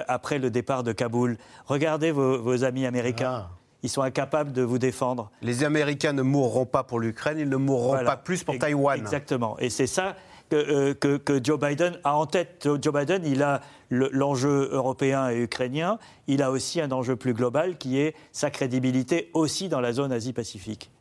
[0.07, 1.37] après le départ de Kaboul?
[1.65, 3.47] Regardez vos, amis américains.
[3.49, 3.56] Ah.
[3.87, 5.31] Ils sont incapables de vous défendre.
[5.41, 8.99] Les Américains ne mourront pas pour l'Ukraine, ils ne mourront pas plus pour Taïwan.
[8.99, 9.57] Exactement.
[9.59, 10.17] Et c'est ça
[10.51, 12.67] euh, que, que, Joe Biden a en tête.
[12.81, 17.77] Joe Biden, il a l'enjeu européen et ukrainien, il a aussi un enjeu plus global
[17.77, 20.91] qui est sa crédibilité aussi dans la zone Asie-Pacifique.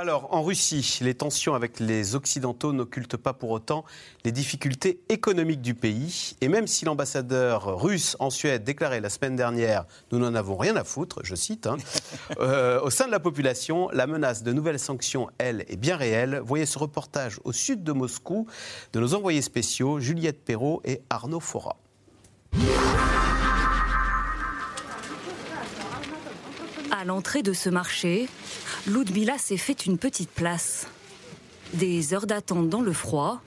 [0.00, 3.84] Alors, en Russie, les tensions avec les Occidentaux n'occultent pas pour autant
[4.24, 6.36] les difficultés économiques du pays.
[6.40, 10.76] Et même si l'ambassadeur russe en Suède déclarait la semaine dernière Nous n'en avons rien
[10.76, 11.78] à foutre, je cite, hein,
[12.38, 16.42] euh, au sein de la population, la menace de nouvelles sanctions, elle, est bien réelle.
[16.44, 18.46] Voyez ce reportage au sud de Moscou
[18.92, 21.76] de nos envoyés spéciaux Juliette Perrault et Arnaud Fora.
[26.98, 28.28] À l'entrée de ce marché,
[28.88, 30.88] Ludmila s'est fait une petite place.
[31.74, 33.40] Des heures d'attente dans le froid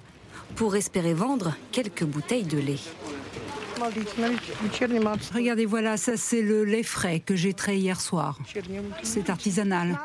[0.55, 2.79] pour espérer vendre quelques bouteilles de lait.
[5.35, 8.39] Regardez, voilà, ça c'est le lait frais que j'ai trait hier soir.
[9.03, 9.99] C'est artisanal.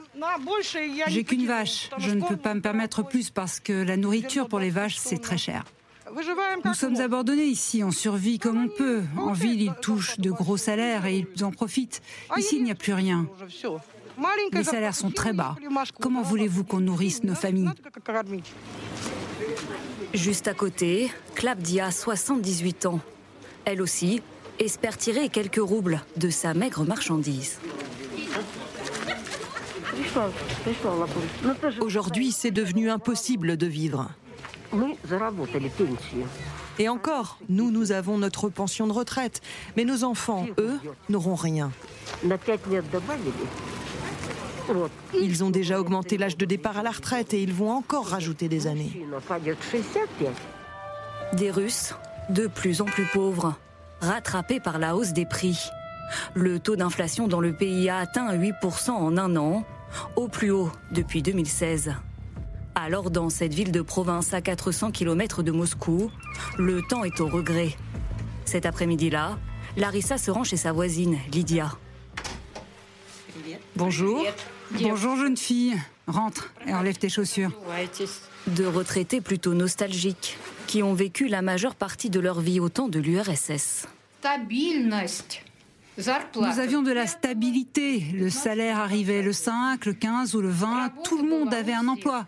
[1.07, 1.91] J'ai qu'une vache.
[1.99, 5.23] Je ne peux pas me permettre plus parce que la nourriture pour les vaches, c'est
[5.23, 5.63] très cher.
[6.65, 9.03] Nous sommes abandonnés ici, on survit comme on peut.
[9.17, 12.03] En ville, ils touchent de gros salaires et ils en profitent.
[12.37, 13.27] Ici, il n'y a plus rien.
[14.53, 15.57] Les salaires sont très bas.
[16.01, 17.71] Comment voulez-vous qu'on nourrisse nos familles
[20.15, 23.01] Juste à côté, Klabdia, 78 ans.
[23.65, 24.23] Elle aussi
[24.59, 27.59] espère tirer quelques roubles de sa maigre marchandise.
[31.81, 34.11] Aujourd'hui, c'est devenu impossible de vivre.
[36.79, 39.41] Et encore, nous, nous avons notre pension de retraite,
[39.77, 41.71] mais nos enfants, eux, n'auront rien.
[45.15, 48.49] Ils ont déjà augmenté l'âge de départ à la retraite et ils vont encore rajouter
[48.49, 49.07] des années.
[51.35, 51.95] Des Russes,
[52.31, 53.55] de plus en plus pauvres,
[54.01, 55.71] rattrapés par la hausse des prix.
[56.35, 59.65] Le taux d'inflation dans le pays a atteint 8% en un an,
[60.17, 61.95] au plus haut depuis 2016.
[62.79, 66.11] Alors dans cette ville de province à 400 km de Moscou,
[66.59, 67.75] le temps est au regret.
[68.45, 69.39] Cet après-midi-là,
[69.79, 71.73] Larissa se rend chez sa voisine, Lydia.
[73.77, 74.23] Bonjour.
[74.73, 75.75] Bonjour jeune fille.
[76.07, 77.51] Rentre et enlève tes chaussures.
[78.47, 82.89] De retraités plutôt nostalgiques, qui ont vécu la majeure partie de leur vie au temps
[82.89, 83.87] de l'URSS.
[85.97, 88.01] Nous avions de la stabilité.
[88.13, 90.93] Le salaire arrivait le 5, le 15 ou le 20.
[91.05, 92.27] Tout le monde avait un emploi.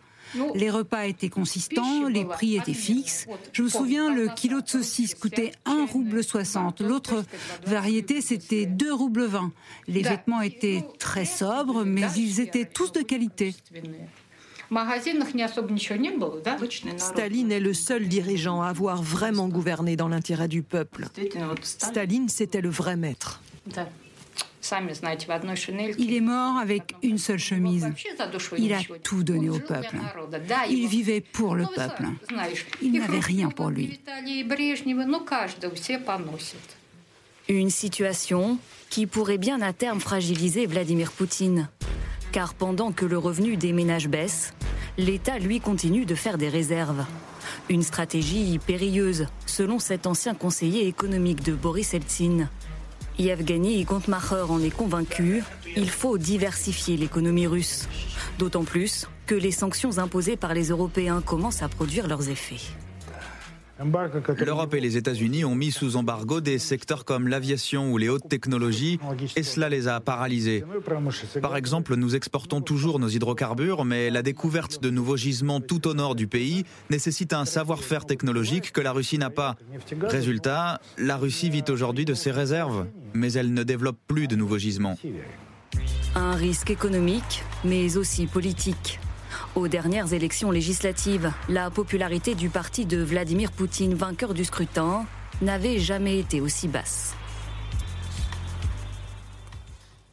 [0.55, 3.27] Les repas étaient consistants, les prix étaient fixes.
[3.53, 6.81] Je me souviens, le kilo de saucisse coûtait 1 rouble 60.
[6.81, 7.25] L'autre
[7.67, 9.53] variété, c'était 2 roubles 20.
[9.87, 13.55] Les vêtements étaient très sobres, mais ils étaient tous de qualité.
[16.99, 21.07] Staline est le seul dirigeant à avoir vraiment gouverné dans l'intérêt du peuple.
[21.63, 23.41] Staline, c'était le vrai maître.
[25.99, 27.89] Il est mort avec une seule chemise.
[28.59, 29.97] Il a tout donné au peuple.
[30.69, 32.05] Il vivait pour le peuple.
[32.83, 34.01] Il n'avait rien pour lui.
[37.49, 38.59] Une situation
[38.91, 41.69] qui pourrait bien à terme fragiliser Vladimir Poutine.
[42.33, 44.53] Car pendant que le revenu des ménages baisse,
[44.99, 47.07] l'État, lui, continue de faire des réserves.
[47.71, 52.49] Une stratégie périlleuse, selon cet ancien conseiller économique de Boris Eltsine.
[53.19, 55.43] Yevgeny Gontmacher en est convaincu,
[55.77, 57.89] il faut diversifier l'économie russe.
[58.39, 62.61] D'autant plus que les sanctions imposées par les Européens commencent à produire leurs effets.
[64.45, 68.29] L'Europe et les États-Unis ont mis sous embargo des secteurs comme l'aviation ou les hautes
[68.29, 68.99] technologies
[69.37, 70.65] et cela les a paralysés.
[71.41, 75.95] Par exemple, nous exportons toujours nos hydrocarbures, mais la découverte de nouveaux gisements tout au
[75.95, 79.57] nord du pays nécessite un savoir-faire technologique que la Russie n'a pas.
[80.03, 84.59] Résultat, la Russie vit aujourd'hui de ses réserves, mais elle ne développe plus de nouveaux
[84.59, 84.97] gisements.
[86.15, 88.99] Un risque économique, mais aussi politique.
[89.59, 95.05] Aux dernières élections législatives, la popularité du parti de Vladimir Poutine, vainqueur du scrutin,
[95.43, 97.17] n'avait jamais été aussi basse.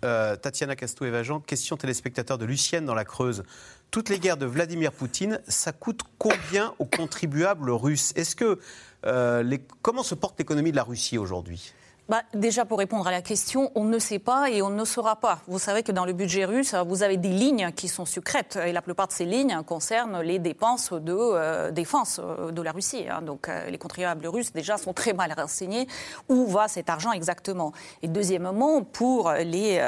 [0.04, 3.44] Euh, Tatiana Castou-Evagent, question téléspectateur de Lucienne dans la Creuse.
[3.92, 8.14] Toutes les guerres de Vladimir Poutine, ça coûte combien aux contribuables russes?
[8.16, 8.58] Est-ce que
[9.06, 11.72] euh, comment se porte l'économie de la Russie aujourd'hui?
[12.08, 15.16] Bah, déjà, pour répondre à la question, on ne sait pas et on ne saura
[15.16, 15.40] pas.
[15.48, 18.72] Vous savez que dans le budget russe, vous avez des lignes qui sont secrètes et
[18.74, 23.06] la plupart de ces lignes concernent les dépenses de euh, défense euh, de la Russie.
[23.10, 23.24] Hein.
[23.24, 25.88] Donc, euh, les contribuables russes, déjà, sont très mal renseignés
[26.30, 27.72] où va cet argent exactement?
[28.04, 29.82] Et deuxièmement, pour les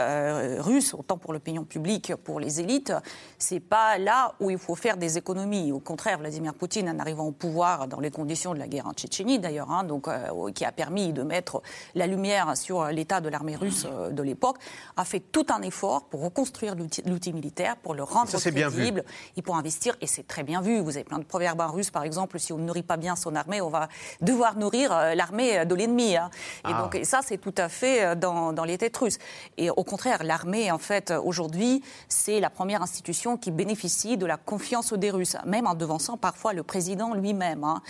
[0.59, 2.93] Russes, autant pour l'opinion publique, pour les élites,
[3.37, 5.71] c'est pas là où il faut faire des économies.
[5.71, 8.93] Au contraire, Vladimir Poutine, en arrivant au pouvoir dans les conditions de la guerre en
[8.93, 10.07] Tchétchénie, d'ailleurs, hein, donc,
[10.53, 11.61] qui a permis de mettre
[11.93, 14.57] la lumière sur l'état de l'armée russe euh, de l'époque,
[14.95, 19.03] a fait tout un effort pour reconstruire l'outil militaire, pour le rendre crédible
[19.35, 19.95] et pour investir.
[20.01, 20.79] Et c'est très bien vu.
[20.79, 23.15] Vous avez plein de proverbes en russe, par exemple, si on ne nourrit pas bien
[23.15, 23.89] son armée, on va
[24.21, 26.17] devoir nourrir euh, l'armée de l'ennemi.
[26.17, 26.29] Hein.
[26.67, 26.81] Et ah.
[26.81, 29.19] donc ça, c'est tout à fait euh, dans, dans les têtes russes.
[29.57, 34.37] Et au contraire, l'armée, en fait, aujourd'hui, c'est la première institution qui bénéficie de la
[34.37, 37.63] confiance des Russes, même en devançant parfois le président lui-même.
[37.63, 37.81] Hein.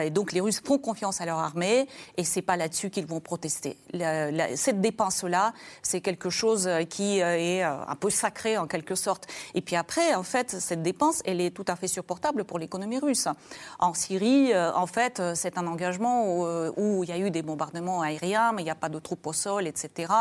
[0.00, 3.20] Et donc les Russes font confiance à leur armée, et c'est pas là-dessus qu'ils vont
[3.20, 3.61] protester
[4.56, 5.52] cette dépense-là,
[5.82, 9.26] c'est quelque chose qui euh, est euh, un peu sacré en quelque sorte.
[9.54, 12.98] Et puis après, en fait, cette dépense, elle est tout à fait supportable pour l'économie
[12.98, 13.28] russe.
[13.78, 18.02] En Syrie, euh, en fait, c'est un engagement où, il y a eu des bombardements
[18.02, 20.12] aériens, mais il n'y a pas de troupes au sol, etc.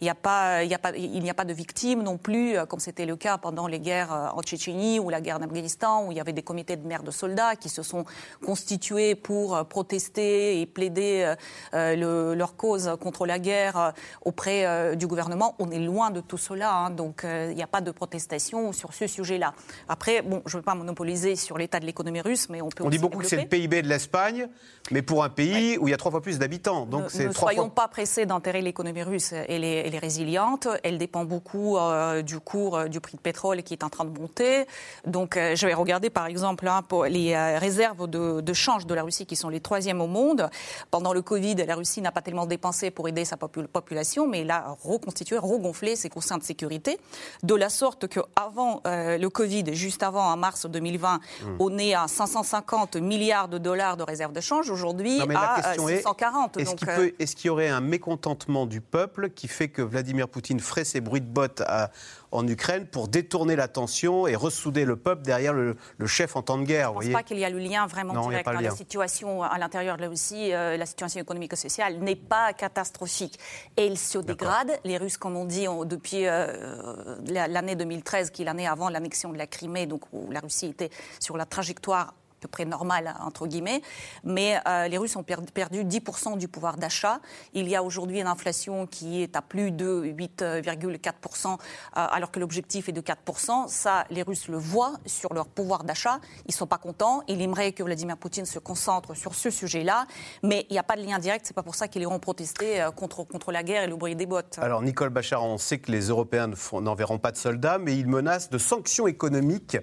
[0.00, 4.32] Il n'y a pas, de victimes non plus, comme c'était le cas pendant les guerres
[4.34, 7.10] en Tchétchénie ou la guerre d'Afghanistan, où il y avait des comités de maires de
[7.10, 8.04] soldats qui se sont
[8.44, 11.34] constitués pour protester et plaider
[11.72, 13.90] leur cause contre la guerre euh,
[14.24, 15.54] auprès euh, du gouvernement.
[15.58, 18.72] On est loin de tout cela, hein, donc euh, il n'y a pas de protestation
[18.72, 19.54] sur ce sujet-là.
[19.88, 22.84] Après, bon, je ne veux pas monopoliser sur l'état de l'économie russe, mais on peut.
[22.84, 24.48] On dit beaucoup que c'est le PIB de l'Espagne,
[24.90, 26.86] mais pour un pays où il y a trois fois plus d'habitants.
[26.86, 29.32] Donc ne, ne soyons pas pressés d'enterrer l'économie russe.
[29.32, 30.68] Elle est, elle est, résiliente.
[30.82, 31.78] Elle dépend beaucoup
[32.24, 34.66] du cours du prix de pétrole qui est en train de monter.
[35.06, 39.02] Donc, je vais regarder par exemple hein, pour les réserves de, de change de la
[39.02, 40.48] Russie qui sont les troisièmes au monde.
[40.90, 44.50] Pendant le Covid, la Russie n'a pas tellement dépensé pour aider sa population, mais il
[44.50, 46.98] a reconstitué, regonflé ses coussins de sécurité,
[47.42, 51.56] de la sorte qu'avant euh, le Covid, juste avant, en mars 2020, hmm.
[51.58, 56.56] on est à 550 milliards de dollars de réserves de change, aujourd'hui à 640.
[56.56, 60.60] Euh, euh, est-ce qu'il y aurait un mécontentement du peuple qui fait que Vladimir Poutine
[60.60, 61.90] ferait ses bruits de bottes à
[62.32, 66.64] en Ukraine pour détourner l'attention et ressouder le peuple derrière le, chef en temps de
[66.64, 66.92] guerre.
[67.00, 68.46] Je ne pense pas qu'il y a le lien vraiment direct.
[68.46, 72.16] dans La situation à l'intérieur de la Russie, euh, la situation économique et sociale n'est
[72.16, 73.38] pas catastrophique.
[73.76, 74.72] Et elle se dégrade.
[74.84, 79.38] Les Russes, comme on dit, depuis euh, l'année 2013, qui est l'année avant l'annexion de
[79.38, 83.82] la Crimée, donc où la Russie était sur la trajectoire peu près normal, entre guillemets.
[84.24, 87.20] Mais euh, les Russes ont perdu 10% du pouvoir d'achat.
[87.54, 91.56] Il y a aujourd'hui une inflation qui est à plus de 8,4%, euh,
[91.92, 93.68] alors que l'objectif est de 4%.
[93.68, 96.20] Ça, les Russes le voient sur leur pouvoir d'achat.
[96.46, 97.22] Ils ne sont pas contents.
[97.28, 100.06] Ils aimeraient que Vladimir Poutine se concentre sur ce sujet-là.
[100.42, 101.46] Mais il n'y a pas de lien direct.
[101.46, 103.96] Ce n'est pas pour ça qu'ils iront protester euh, contre, contre la guerre et le
[103.96, 104.58] bruit des bottes.
[104.60, 108.50] Alors, Nicole Bachar, on sait que les Européens n'enverront pas de soldats, mais ils menacent
[108.50, 109.78] de sanctions économiques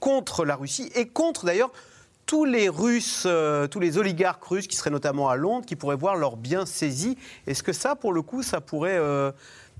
[0.00, 1.72] contre la Russie et contre d'ailleurs
[2.26, 5.96] tous les Russes, euh, tous les oligarques russes qui seraient notamment à Londres, qui pourraient
[5.96, 7.16] voir leurs biens saisis.
[7.46, 9.30] Est-ce que ça, pour le coup, ça pourrait euh,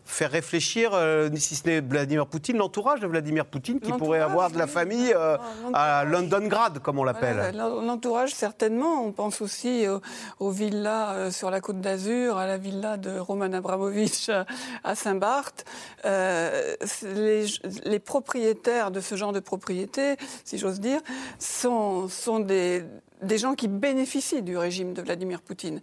[0.06, 4.50] faire réfléchir, euh, si ce n'est Vladimir Poutine, l'entourage de Vladimir Poutine, qui pourrait avoir
[4.50, 5.36] de la famille euh,
[5.74, 7.54] à Londongrad, comme on l'appelle.
[7.56, 9.04] l'entourage, certainement.
[9.04, 9.86] On pense aussi
[10.38, 14.30] aux, villas euh, sur la côte d'Azur, à la villa de Roman Abramovich
[14.84, 15.64] à Saint-Barth.
[16.04, 17.46] Les,
[17.84, 21.00] les, propriétaires de ce genre de propriété, si j'ose dire,
[21.38, 22.84] sont, sont des,
[23.22, 25.80] des gens qui bénéficient du régime de Vladimir Poutine.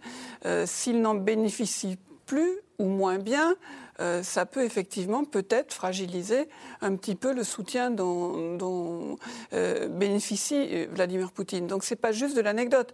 [0.64, 3.54] S'ils n'en bénéficient plus ou moins bien,
[4.00, 6.48] euh, ça peut effectivement peut-être fragiliser
[6.80, 9.16] un petit peu le soutien dont,
[9.52, 11.66] euh, bénéficie euh, Vladimir Poutine.
[11.66, 12.92] Donc c'est pas juste de l'anecdote.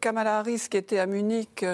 [0.00, 1.64] Kamala Harris, qui était à Munich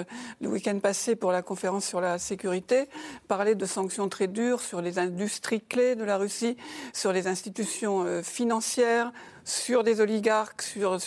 [0.41, 2.87] le week-end passé pour la conférence sur la sécurité,
[3.27, 6.57] parlait de sanctions très dures sur les industries clés de la Russie,
[6.93, 9.11] sur les institutions financières
[9.47, 10.99] sur des oligarques, sur,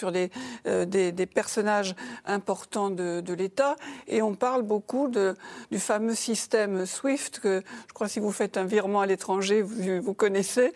[0.66, 3.76] euh, des, personnages importants de, l'État.
[4.08, 8.64] Et on parle beaucoup du fameux système SWIFT, que je crois si vous faites un
[8.64, 10.72] virement à l'étranger, vous, connaissez,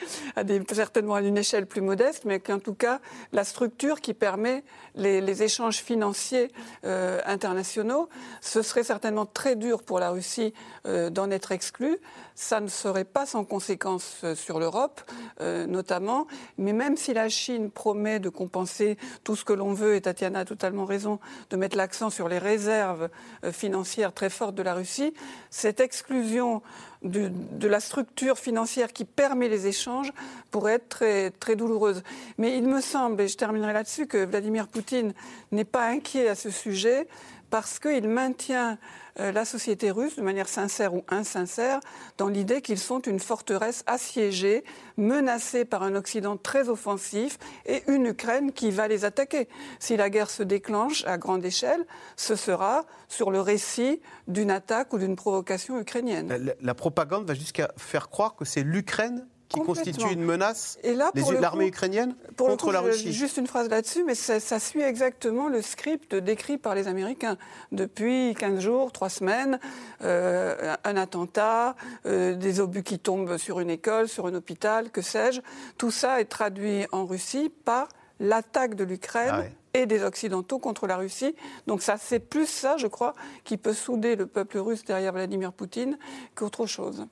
[0.73, 3.01] certainement à une échelle plus modeste, mais qu'en tout cas,
[3.33, 4.62] la structure qui permet
[4.95, 6.53] les, échanges financiers
[6.85, 8.09] euh, internationaux,
[8.41, 10.55] ce serait certainement très dur pour la Russie
[10.87, 11.99] euh, d'en être exclue
[12.37, 15.01] ça ne serait pas sans conséquence sur l'Europe,
[15.41, 16.27] notamment.
[16.59, 20.40] Mais même si la Chine promet de compenser tout ce que l'on veut, et Tatiana
[20.40, 21.18] a totalement raison
[21.50, 23.09] de mettre l'accent sur les réserves
[23.44, 25.14] euh, financières très fortes de la Russie,
[25.50, 26.62] cette exclusion
[27.02, 30.11] de la structure financière qui permet les échanges
[30.50, 32.02] pourrait être très, très douloureuse.
[32.38, 35.12] Mais il me semble, et je terminerai là-dessus, que Vladimir Poutine
[35.52, 37.07] n'est pas inquiet à ce sujet
[37.55, 38.78] parce qu'il maintient
[39.20, 41.78] euh, la société russe, de manière sincère ou insincère,
[42.18, 44.64] dans l'idée qu'ils sont une forteresse assiégée,
[44.96, 49.46] menacée par un Occident très offensif et une Ukraine qui va les attaquer.
[49.78, 51.86] Si la guerre se déclenche à grande échelle,
[52.16, 56.52] ce sera sur le récit d'une attaque ou d'une provocation ukrainienne.
[56.61, 61.11] la propagande va jusqu'à faire croire que c'est l'Ukraine qui constitue une menace Et là,
[61.40, 63.12] l'armée ukrainienne contre la Russie.
[63.12, 67.36] Juste une phrase là-dessus, mais ça, suit exactement le script décrit par les Américains.
[67.72, 69.59] Depuis 15 jours, 3 semaines,
[70.03, 71.76] euh, un attentat,
[72.07, 75.40] euh, des obus qui tombent sur une école, sur un hôpital, que sais-je.
[75.78, 77.88] Tout ça est traduit en Russie par
[78.20, 79.30] l'attaque de l'Ukraine.
[79.32, 79.45] Ah
[79.76, 81.34] et des Occidentaux contre la Russie.
[81.66, 85.53] Donc ça, c'est plus ça, je crois, qui peut souder le peuple russe derrière Vladimir
[85.53, 85.99] Poutine
[86.36, 87.05] qu'autre chose.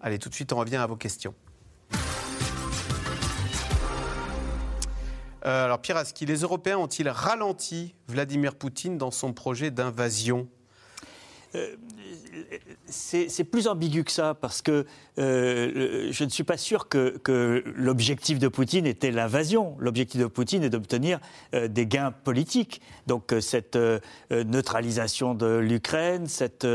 [0.00, 1.34] Allez, tout de suite, on revient à vos questions.
[5.44, 10.63] Alors, Pierre Aski, les Européens ont-ils ralenti Vladimir Poutine dans son projet d'invasion euh,
[12.86, 14.86] c'est plus ambigu que ça, parce que
[15.18, 19.76] euh, je ne suis pas sûr que, l'objectif de Poutine était l'invasion.
[19.78, 21.20] L'objectif de Poutine est d'obtenir
[21.54, 22.80] euh, des gains politiques.
[23.06, 23.78] Donc euh, cette
[24.30, 26.66] neutralisation de l'Ukraine, cette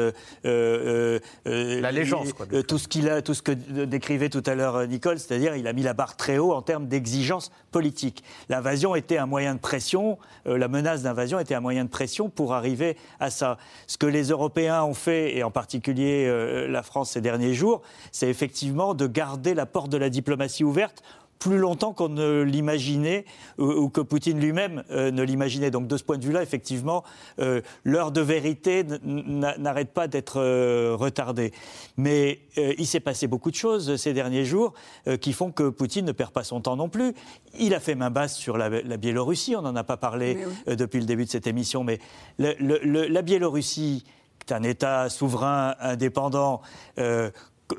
[0.44, 2.30] l'allégeance,
[2.68, 5.74] tout ce qu'il a, tout ce que décrivait tout à l'heure Nicole, c'est-à-dire il a
[5.74, 8.24] mis la barre très haut en termes d'exigence politique.
[8.50, 12.54] L'invasion était un moyen de pression, la menace d'invasion était un moyen de pression pour
[12.54, 13.58] arriver à ça.
[13.88, 16.28] Ce que les Européens ont fait, et en particulier
[16.68, 21.04] la France ces derniers jours, c'est effectivement de garder la porte de la diplomatie ouverte
[21.40, 23.26] plus longtemps qu'on ne l'imaginait
[23.58, 25.72] ou, que Poutine lui-même euh, ne l'imaginait.
[25.72, 27.04] Donc de ce point de vue-là, effectivement,
[27.40, 31.54] euh, l'heure de vérité n'arrête pas d'être euh, retardée.
[31.98, 34.74] Mais il s'est passé beaucoup de choses ces derniers jours
[35.22, 37.14] qui font que Poutine ne perd pas son temps non plus.
[37.58, 41.06] Il a fait main basse sur la, Biélorussie, on n'en a pas parlé depuis le
[41.06, 42.00] début de cette émission, mais
[42.38, 44.04] la Biélorussie
[44.50, 46.62] est un État souverain, indépendant,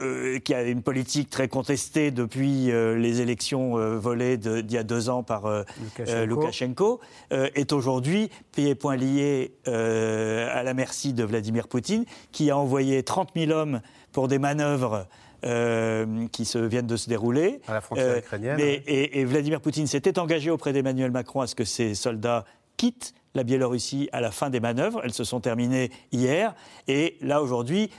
[0.00, 4.78] euh, qui a une politique très contestée depuis euh, les élections euh, volées d'il y
[4.78, 5.64] a deux ans par
[5.98, 7.00] Loukachenko,
[7.32, 13.02] est aujourd'hui pieds et poings liés à la merci de Vladimir Poutine, qui a envoyé
[13.02, 13.80] 30 000 hommes
[14.12, 15.08] pour des manœuvres
[15.42, 17.60] qui se, viennent de se dérouler.
[17.66, 18.60] À la frontière ukrainienne.
[18.60, 22.44] et, Vladimir Poutine s'était engagé auprès d'Emmanuel Macron à ce que ses soldats
[22.76, 25.00] quittent la Biélorussie à la fin des manœuvres.
[25.04, 26.54] Elles se sont terminées hier.
[26.88, 27.90] Et là, aujourd'hui,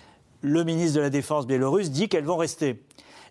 [0.42, 2.82] le ministre de la Défense biélorusse dit qu'elles vont rester.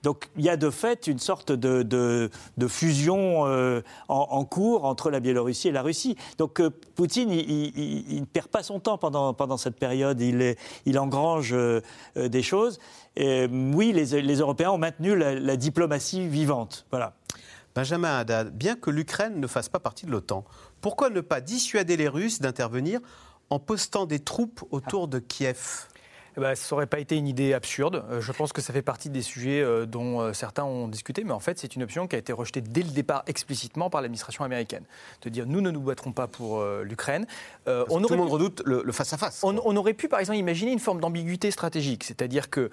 [0.02, 2.30] Donc il y a de fait une sorte de,
[2.68, 6.16] fusion euh, en, cours entre la Biélorussie et la Russie.
[6.38, 10.98] Donc euh, Poutine, il, ne perd pas son temps pendant, pendant cette période, il, il
[10.98, 11.80] engrange euh,
[12.16, 12.78] des choses.
[13.18, 16.86] Oui, les, Européens ont maintenu la, la, diplomatie vivante.
[16.90, 17.14] Voilà.
[17.80, 20.44] Benjamin Haddad, bien que l'Ukraine ne fasse pas partie de l'OTAN,
[20.82, 23.00] pourquoi ne pas dissuader les Russes d'intervenir
[23.48, 25.88] en postant des troupes autour de Kiev?
[26.36, 28.04] Eh ben, ça n'aurait pas été une idée absurde.
[28.10, 31.24] Euh, je pense que ça fait partie des sujets euh, dont euh, certains ont discuté,
[31.24, 34.00] mais en fait, c'est une option qui a été rejetée dès le départ explicitement par
[34.00, 34.84] l'administration américaine.
[35.22, 37.26] De dire, nous ne nous battrons pas pour l'Ukraine.
[37.66, 39.40] on tout le monde redoute le face-à-face.
[39.42, 42.04] On, on, aurait pu, par exemple, imaginer une forme d'ambiguïté stratégique.
[42.04, 42.70] C'est-à-dire que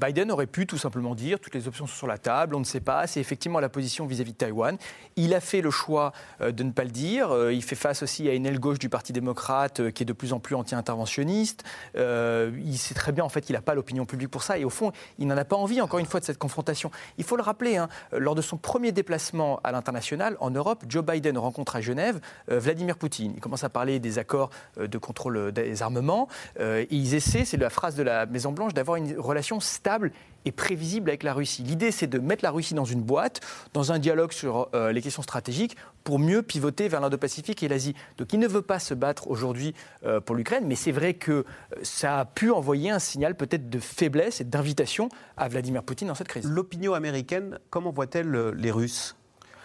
[0.00, 2.64] Biden aurait pu tout simplement dire, toutes les options sont sur la table, on ne
[2.64, 4.76] sait pas, c'est effectivement la position vis-à-vis de Taïwan.
[5.16, 7.50] Il a fait le choix de ne pas le dire.
[7.50, 10.32] il fait face aussi à une aile gauche du Parti démocrate qui est de plus
[10.32, 11.64] en plus anti-interventionniste.
[11.94, 14.70] il c'est très bien en fait qu'il n'a pas l'opinion publique pour ça et au
[14.70, 16.90] fond, il n'en a pas envie encore une fois de cette confrontation.
[17.18, 21.04] Il faut le rappeler, hein, lors de son premier déplacement à l'international en Europe, Joe
[21.04, 22.20] Biden rencontre à Genève
[22.50, 23.32] euh, Vladimir Poutine.
[23.34, 26.28] Il commence à parler des accords euh, de contrôle des armements
[26.60, 30.12] euh, et ils essaient, c'est la phrase de la Maison Blanche, d'avoir une relation stable
[30.46, 31.62] et prévisible avec la Russie.
[31.62, 33.40] L'idée, c'est de mettre la Russie dans une boîte,
[33.74, 37.94] dans un dialogue sur euh, les questions stratégiques, pour mieux pivoter vers l'Indo-Pacifique et l'Asie.
[38.16, 39.74] Donc il ne veut pas se battre aujourd'hui
[40.04, 41.44] euh, pour l'Ukraine, mais c'est vrai que euh,
[41.82, 46.14] ça a pu envoyer un signal peut-être de faiblesse et d'invitation à Vladimir Poutine dans
[46.14, 46.46] cette crise.
[46.48, 49.16] L'opinion américaine, comment voit-elle les Russes?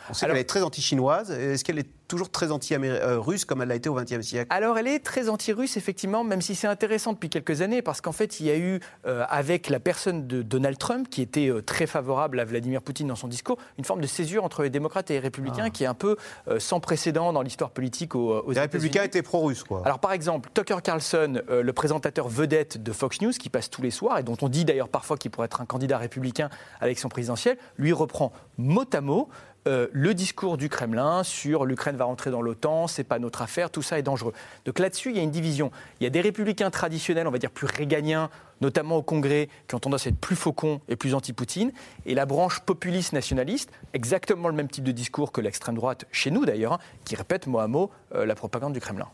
[0.09, 1.31] On sait qu'elle est très anti-chinoise.
[1.31, 4.47] Est-ce qu'elle est toujours très anti-russe comme elle l'a été au XXe siècle?
[4.49, 8.11] Alors elle est très anti-russe, effectivement, même si c'est intéressant depuis quelques années, parce qu'en
[8.11, 11.61] fait, il y a eu, euh, avec la personne de Donald Trump, qui était euh,
[11.61, 15.09] très favorable à Vladimir Poutine dans son discours, une forme de césure entre les démocrates
[15.09, 15.69] et les républicains ah.
[15.69, 19.21] qui est un peu euh, sans précédent dans l'histoire politique aux, aux Les républicains étaient
[19.21, 19.81] pro-russes, quoi.
[19.85, 23.91] Alors par exemple, Tucker Carlson, le présentateur vedette de Fox News, qui passe tous les
[23.91, 26.49] soirs, et dont on dit d'ailleurs parfois qu'il pourrait être un candidat républicain
[26.79, 29.29] à l'élection présidentielle, lui reprend mot à mot
[29.67, 33.69] euh, le discours du Kremlin sur l'Ukraine va rentrer dans l'OTAN, c'est pas notre affaire,
[33.69, 34.33] tout ça est dangereux.
[34.65, 35.71] Donc là-dessus, il y a une division.
[35.99, 38.29] Il y a des républicains traditionnels, on va dire plus réganiens,
[38.61, 41.71] notamment au Congrès, qui ont tendance à être plus faucons et plus anti-Poutine,
[42.05, 46.31] et la branche populiste nationaliste, exactement le même type de discours que l'extrême droite, chez
[46.31, 49.07] nous d'ailleurs, hein, qui répète mot à mot euh, la propagande du Kremlin.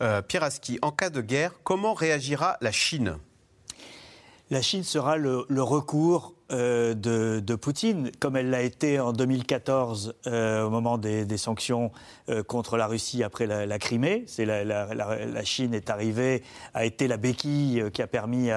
[0.00, 3.18] Euh, Pierre Aski, en cas de guerre, comment réagira la Chine?
[4.50, 10.64] La Chine sera le, recours euh, de, Poutine, comme elle l'a été en 2014 euh,
[10.64, 11.92] au moment des, sanctions
[12.46, 14.24] contre la Russie après la, Crimée.
[14.26, 16.42] C'est la, Chine est arrivée,
[16.74, 18.50] a été la béquille qui a permis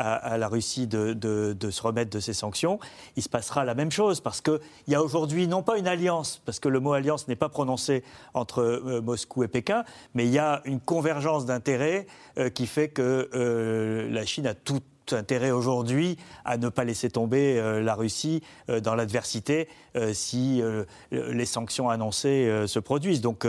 [0.00, 2.78] à, la Russie de, se remettre de ces sanctions,
[3.16, 6.40] il se passera la même chose parce qu'il y a aujourd'hui non pas une alliance,
[6.44, 8.02] parce que le mot alliance n'est pas prononcé
[8.34, 9.84] entre euh, Moscou et Pékin,
[10.14, 12.06] mais il y a une convergence d'intérêts
[12.38, 14.80] euh, qui fait que euh, la Chine a tout
[15.12, 18.42] intérêt aujourd'hui à ne pas laisser tomber la Russie
[18.82, 19.68] dans l'adversité
[20.12, 20.62] si
[21.10, 23.20] les sanctions annoncées se produisent.
[23.20, 23.46] Donc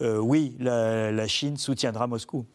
[0.00, 2.46] oui, la Chine soutiendra Moscou.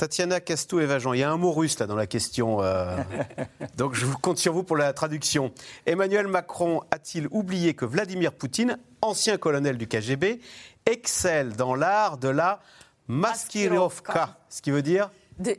[0.00, 2.62] Tatiana Castou Jean, il y a un mot russe là dans la question.
[2.62, 2.96] Euh.
[3.76, 5.52] donc je compte sur vous pour la traduction.
[5.84, 10.40] Emmanuel Macron a-t-il oublié que Vladimir Poutine, ancien colonel du KGB,
[10.86, 12.60] excelle dans l'art de la
[13.08, 15.10] maskirovka, ce qui veut dire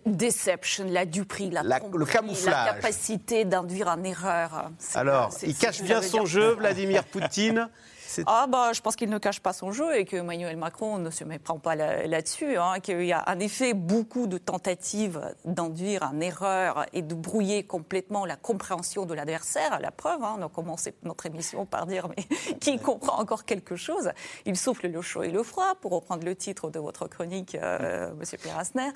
[0.05, 2.45] deception, la duperie, la, le camouflage.
[2.53, 4.71] la capacité d'induire en erreur.
[4.95, 7.69] Alors, il cache bien son jeu, Vladimir Poutine.
[8.25, 11.09] Ah bah, je pense qu'il ne cache pas son jeu et que Emmanuel Macron ne
[11.09, 12.57] se méprend pas là-dessus.
[12.57, 17.63] Hein, qu'il y a en effet beaucoup de tentatives d'induire en erreur et de brouiller
[17.63, 19.79] complètement la compréhension de l'adversaire.
[19.79, 22.23] La preuve, hein, on a commencé notre émission par dire mais
[22.59, 24.11] qui comprend encore quelque chose
[24.45, 28.13] Il souffle le chaud et le froid, pour reprendre le titre de votre chronique, euh,
[28.15, 28.89] Monsieur Pierre Asner.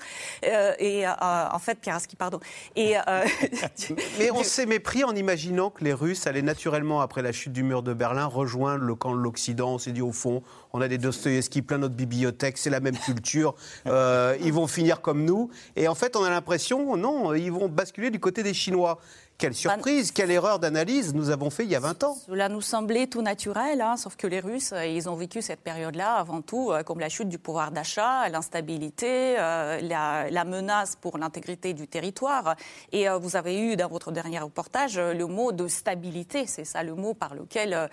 [0.44, 2.40] Euh, et euh, en fait, Pierre Aski, pardon.
[2.74, 2.94] Et,
[4.18, 7.62] mais on s'est mépris en imaginant que les Russes allaient naturellement, après la chute du
[7.62, 9.74] mur de Berlin, rejoindre le camp de l'Occident.
[9.74, 10.42] On s'est dit, au fond,
[10.72, 13.54] on a des Dostoïevski plein notre bibliothèque, c'est la même culture.
[13.86, 15.48] Euh, ils vont finir comme nous.
[15.76, 18.98] Et en fait, on a l'impression, non, ils vont basculer du côté des Chinois.
[19.38, 22.16] Quelle surprise, quelle erreur d'analyse nous avons fait il y a 20 ans.
[22.26, 25.60] Cela nous semblait tout naturel, hein, sauf que les Russes, euh, ils ont vécu cette
[25.60, 31.18] période-là avant tout euh, comme la chute du pouvoir d'achat, l'instabilité, euh, la, menace pour
[31.18, 32.56] l'intégrité du territoire.
[32.92, 36.46] Et vous avez eu dans votre dernier reportage le mot de stabilité.
[36.46, 37.90] C'est ça le mot par lequel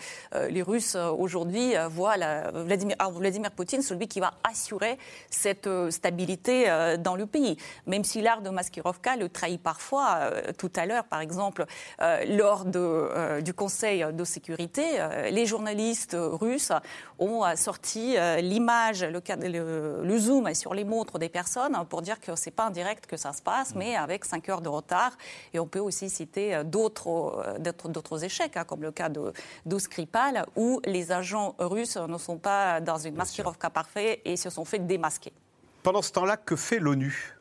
[0.50, 2.16] les Russes aujourd'hui voient
[2.54, 5.00] Vladimir, Vladimir, Poutine celui qui va assurer
[5.32, 6.68] cette stabilité
[7.00, 7.58] dans le pays.
[7.88, 10.30] Même si l'art de Maskirovka le trahit parfois,
[10.60, 11.65] tout à l'heure par exemple, exemple,
[12.01, 16.71] euh, lors de, euh, du Conseil de sécurité, euh, les journalistes russes
[17.19, 22.51] ont sorti l'image, le, le, zoom sur les montres des personnes pour dire que c'est
[22.51, 25.11] pas en direct que ça se passe, mais avec 5 heures de retard.
[25.53, 29.31] Et on peut aussi citer d'autres, d'autres échecs, hein, comme le cas de,
[29.65, 34.49] de Skripal, où les agents russes ne sont pas dans une maskirovka parfaite et se
[34.49, 35.34] sont fait démasquer.
[35.81, 37.38] Pendant ce temps-là, que fait l'ONU?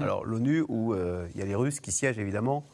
[0.00, 2.64] Alors l'ONU, où il y a les Russes qui siègent évidemment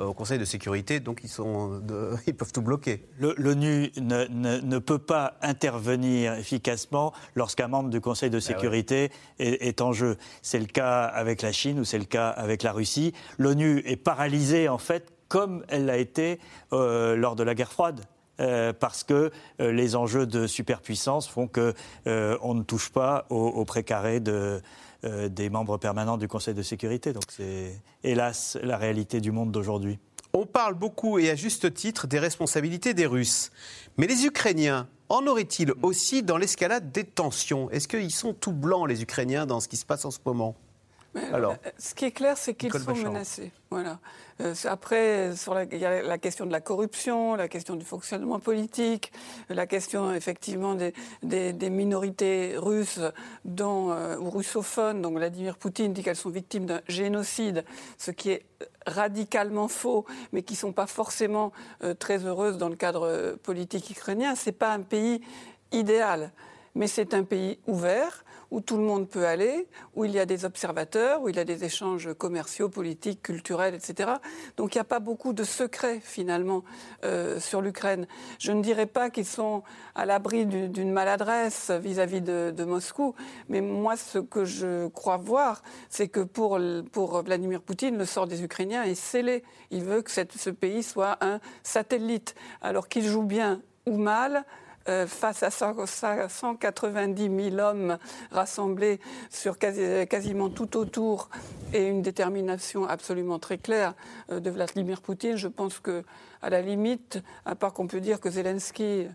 [0.00, 1.82] au Conseil de sécurité, donc ils, sont
[2.26, 3.04] ils peuvent tout bloquer.
[3.18, 9.80] L'ONU ne, ne, peut pas intervenir efficacement lorsqu'un membre du Conseil de ah sécurité est,
[9.80, 10.16] en jeu.
[10.42, 13.12] C'est le cas avec la Chine ou c'est le cas avec la Russie.
[13.38, 16.38] L'ONU est paralysée en fait comme elle l'a été
[16.72, 18.00] euh, lors de la guerre froide.
[18.40, 21.74] Euh, parce que les enjeux de superpuissance font qu'on
[22.06, 24.62] on ne touche pas au, au précaré de,
[25.04, 27.12] euh, des membres permanents du Conseil de sécurité.
[27.12, 29.98] Donc c'est hélas la réalité du monde d'aujourd'hui.
[30.32, 33.50] On parle beaucoup et à juste titre des responsabilités des Russes.
[33.98, 37.70] Mais les Ukrainiens, en auraient-ils aussi dans l'escalade des tensions?
[37.70, 40.56] Est-ce qu'ils sont tout blancs, les Ukrainiens, dans ce qui se passe en ce moment?
[41.32, 43.52] Alors, euh, Ce qui est clair, c'est qu'ils sont menacés.
[43.70, 43.98] Voilà.
[44.42, 45.30] Euh, après,
[45.70, 49.12] il y a la question de la corruption, la question du fonctionnement politique,
[49.48, 55.02] la question effectivement des, minorités russes euh, ou russophones.
[55.02, 57.64] Donc Vladimir Poutine dit qu'elles sont victimes d'un génocide,
[57.98, 58.44] ce qui est
[58.86, 61.52] radicalement faux, mais qui ne sont pas forcément
[61.84, 64.34] euh, très heureuses dans le cadre politique ukrainien.
[64.34, 65.20] Ce n'est pas un pays
[65.70, 66.32] idéal,
[66.74, 70.26] mais c'est un pays ouvert où tout le monde peut aller, où il y a
[70.26, 74.10] des observateurs, où il y a des échanges commerciaux, politiques, culturels, etc.
[74.58, 76.62] Donc il n'y a pas beaucoup de secrets finalement
[77.04, 78.06] euh, sur l'Ukraine.
[78.38, 79.62] Je ne dirais pas qu'ils sont
[79.94, 83.14] à l'abri d'une maladresse vis-à-vis de, Moscou,
[83.48, 86.60] mais moi ce que je crois voir, c'est que pour,
[86.92, 89.44] pour Vladimir Poutine, le sort des Ukrainiens est scellé.
[89.70, 94.44] Il veut que ce pays soit un satellite, alors qu'il joue bien ou mal,
[94.88, 97.98] euh, face à 190 000 hommes
[98.30, 101.30] rassemblés sur quasiment tout autour
[101.72, 103.94] et une détermination absolument très claire
[104.30, 106.04] euh, de Vladimir Poutine, je pense que
[106.42, 109.06] à la limite, à part qu'on peut dire que Zelensky,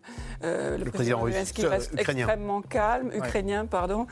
[0.42, 4.08] le, président, Zelensky reste extrêmement calme, ukrainien, pardon.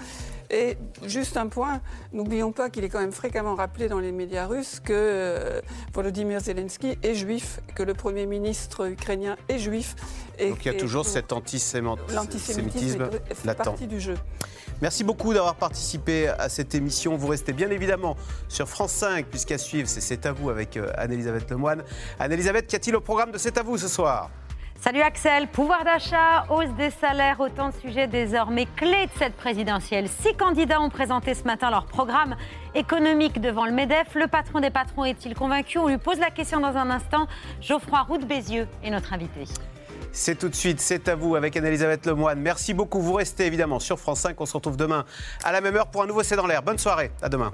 [0.51, 1.81] Et juste un point,
[2.13, 5.61] n'oublions pas qu'il est quand même fréquemment rappelé dans les médias russes que euh,
[5.93, 9.95] Volodymyr Zelensky est juif, que le Premier ministre ukrainien est juif.
[10.37, 13.09] Et Donc il y a toujours cet antisémitisme
[13.45, 13.63] latent.
[13.63, 14.15] partie du jeu.
[14.81, 17.15] Merci beaucoup d'avoir participé à cette émission.
[17.15, 18.17] Vous restez bien évidemment
[18.49, 21.83] sur France 5, puisqu'à suivre, c'est C'est à vous avec euh, Anne-Elisabeth Lemoine.
[22.19, 24.29] Anne-Elisabeth, qu'y a-t-il au programme de C'est à vous ce soir
[24.81, 30.09] Salut Axel, pouvoir d'achat, hausse des salaires, autant de sujets désormais clés de cette présidentielle.
[30.09, 32.35] Six candidats ont présenté ce matin leur programme
[32.75, 34.13] économique devant le MEDEF.
[34.15, 35.77] Le patron des patrons est-il convaincu?
[35.79, 37.27] On lui pose la question dans un instant.
[37.61, 39.45] Geoffroy Roux Bézieux est notre invité.
[40.11, 42.39] C'est tout de suite, c'est à vous avec Anne-Elisabeth Lemoine.
[42.39, 44.39] Merci beaucoup, vous restez évidemment sur France 5.
[44.39, 45.05] On se retrouve demain
[45.43, 46.61] à la même heure pour un nouveau C'est dans l'air.
[46.61, 47.53] Bonne soirée, à demain.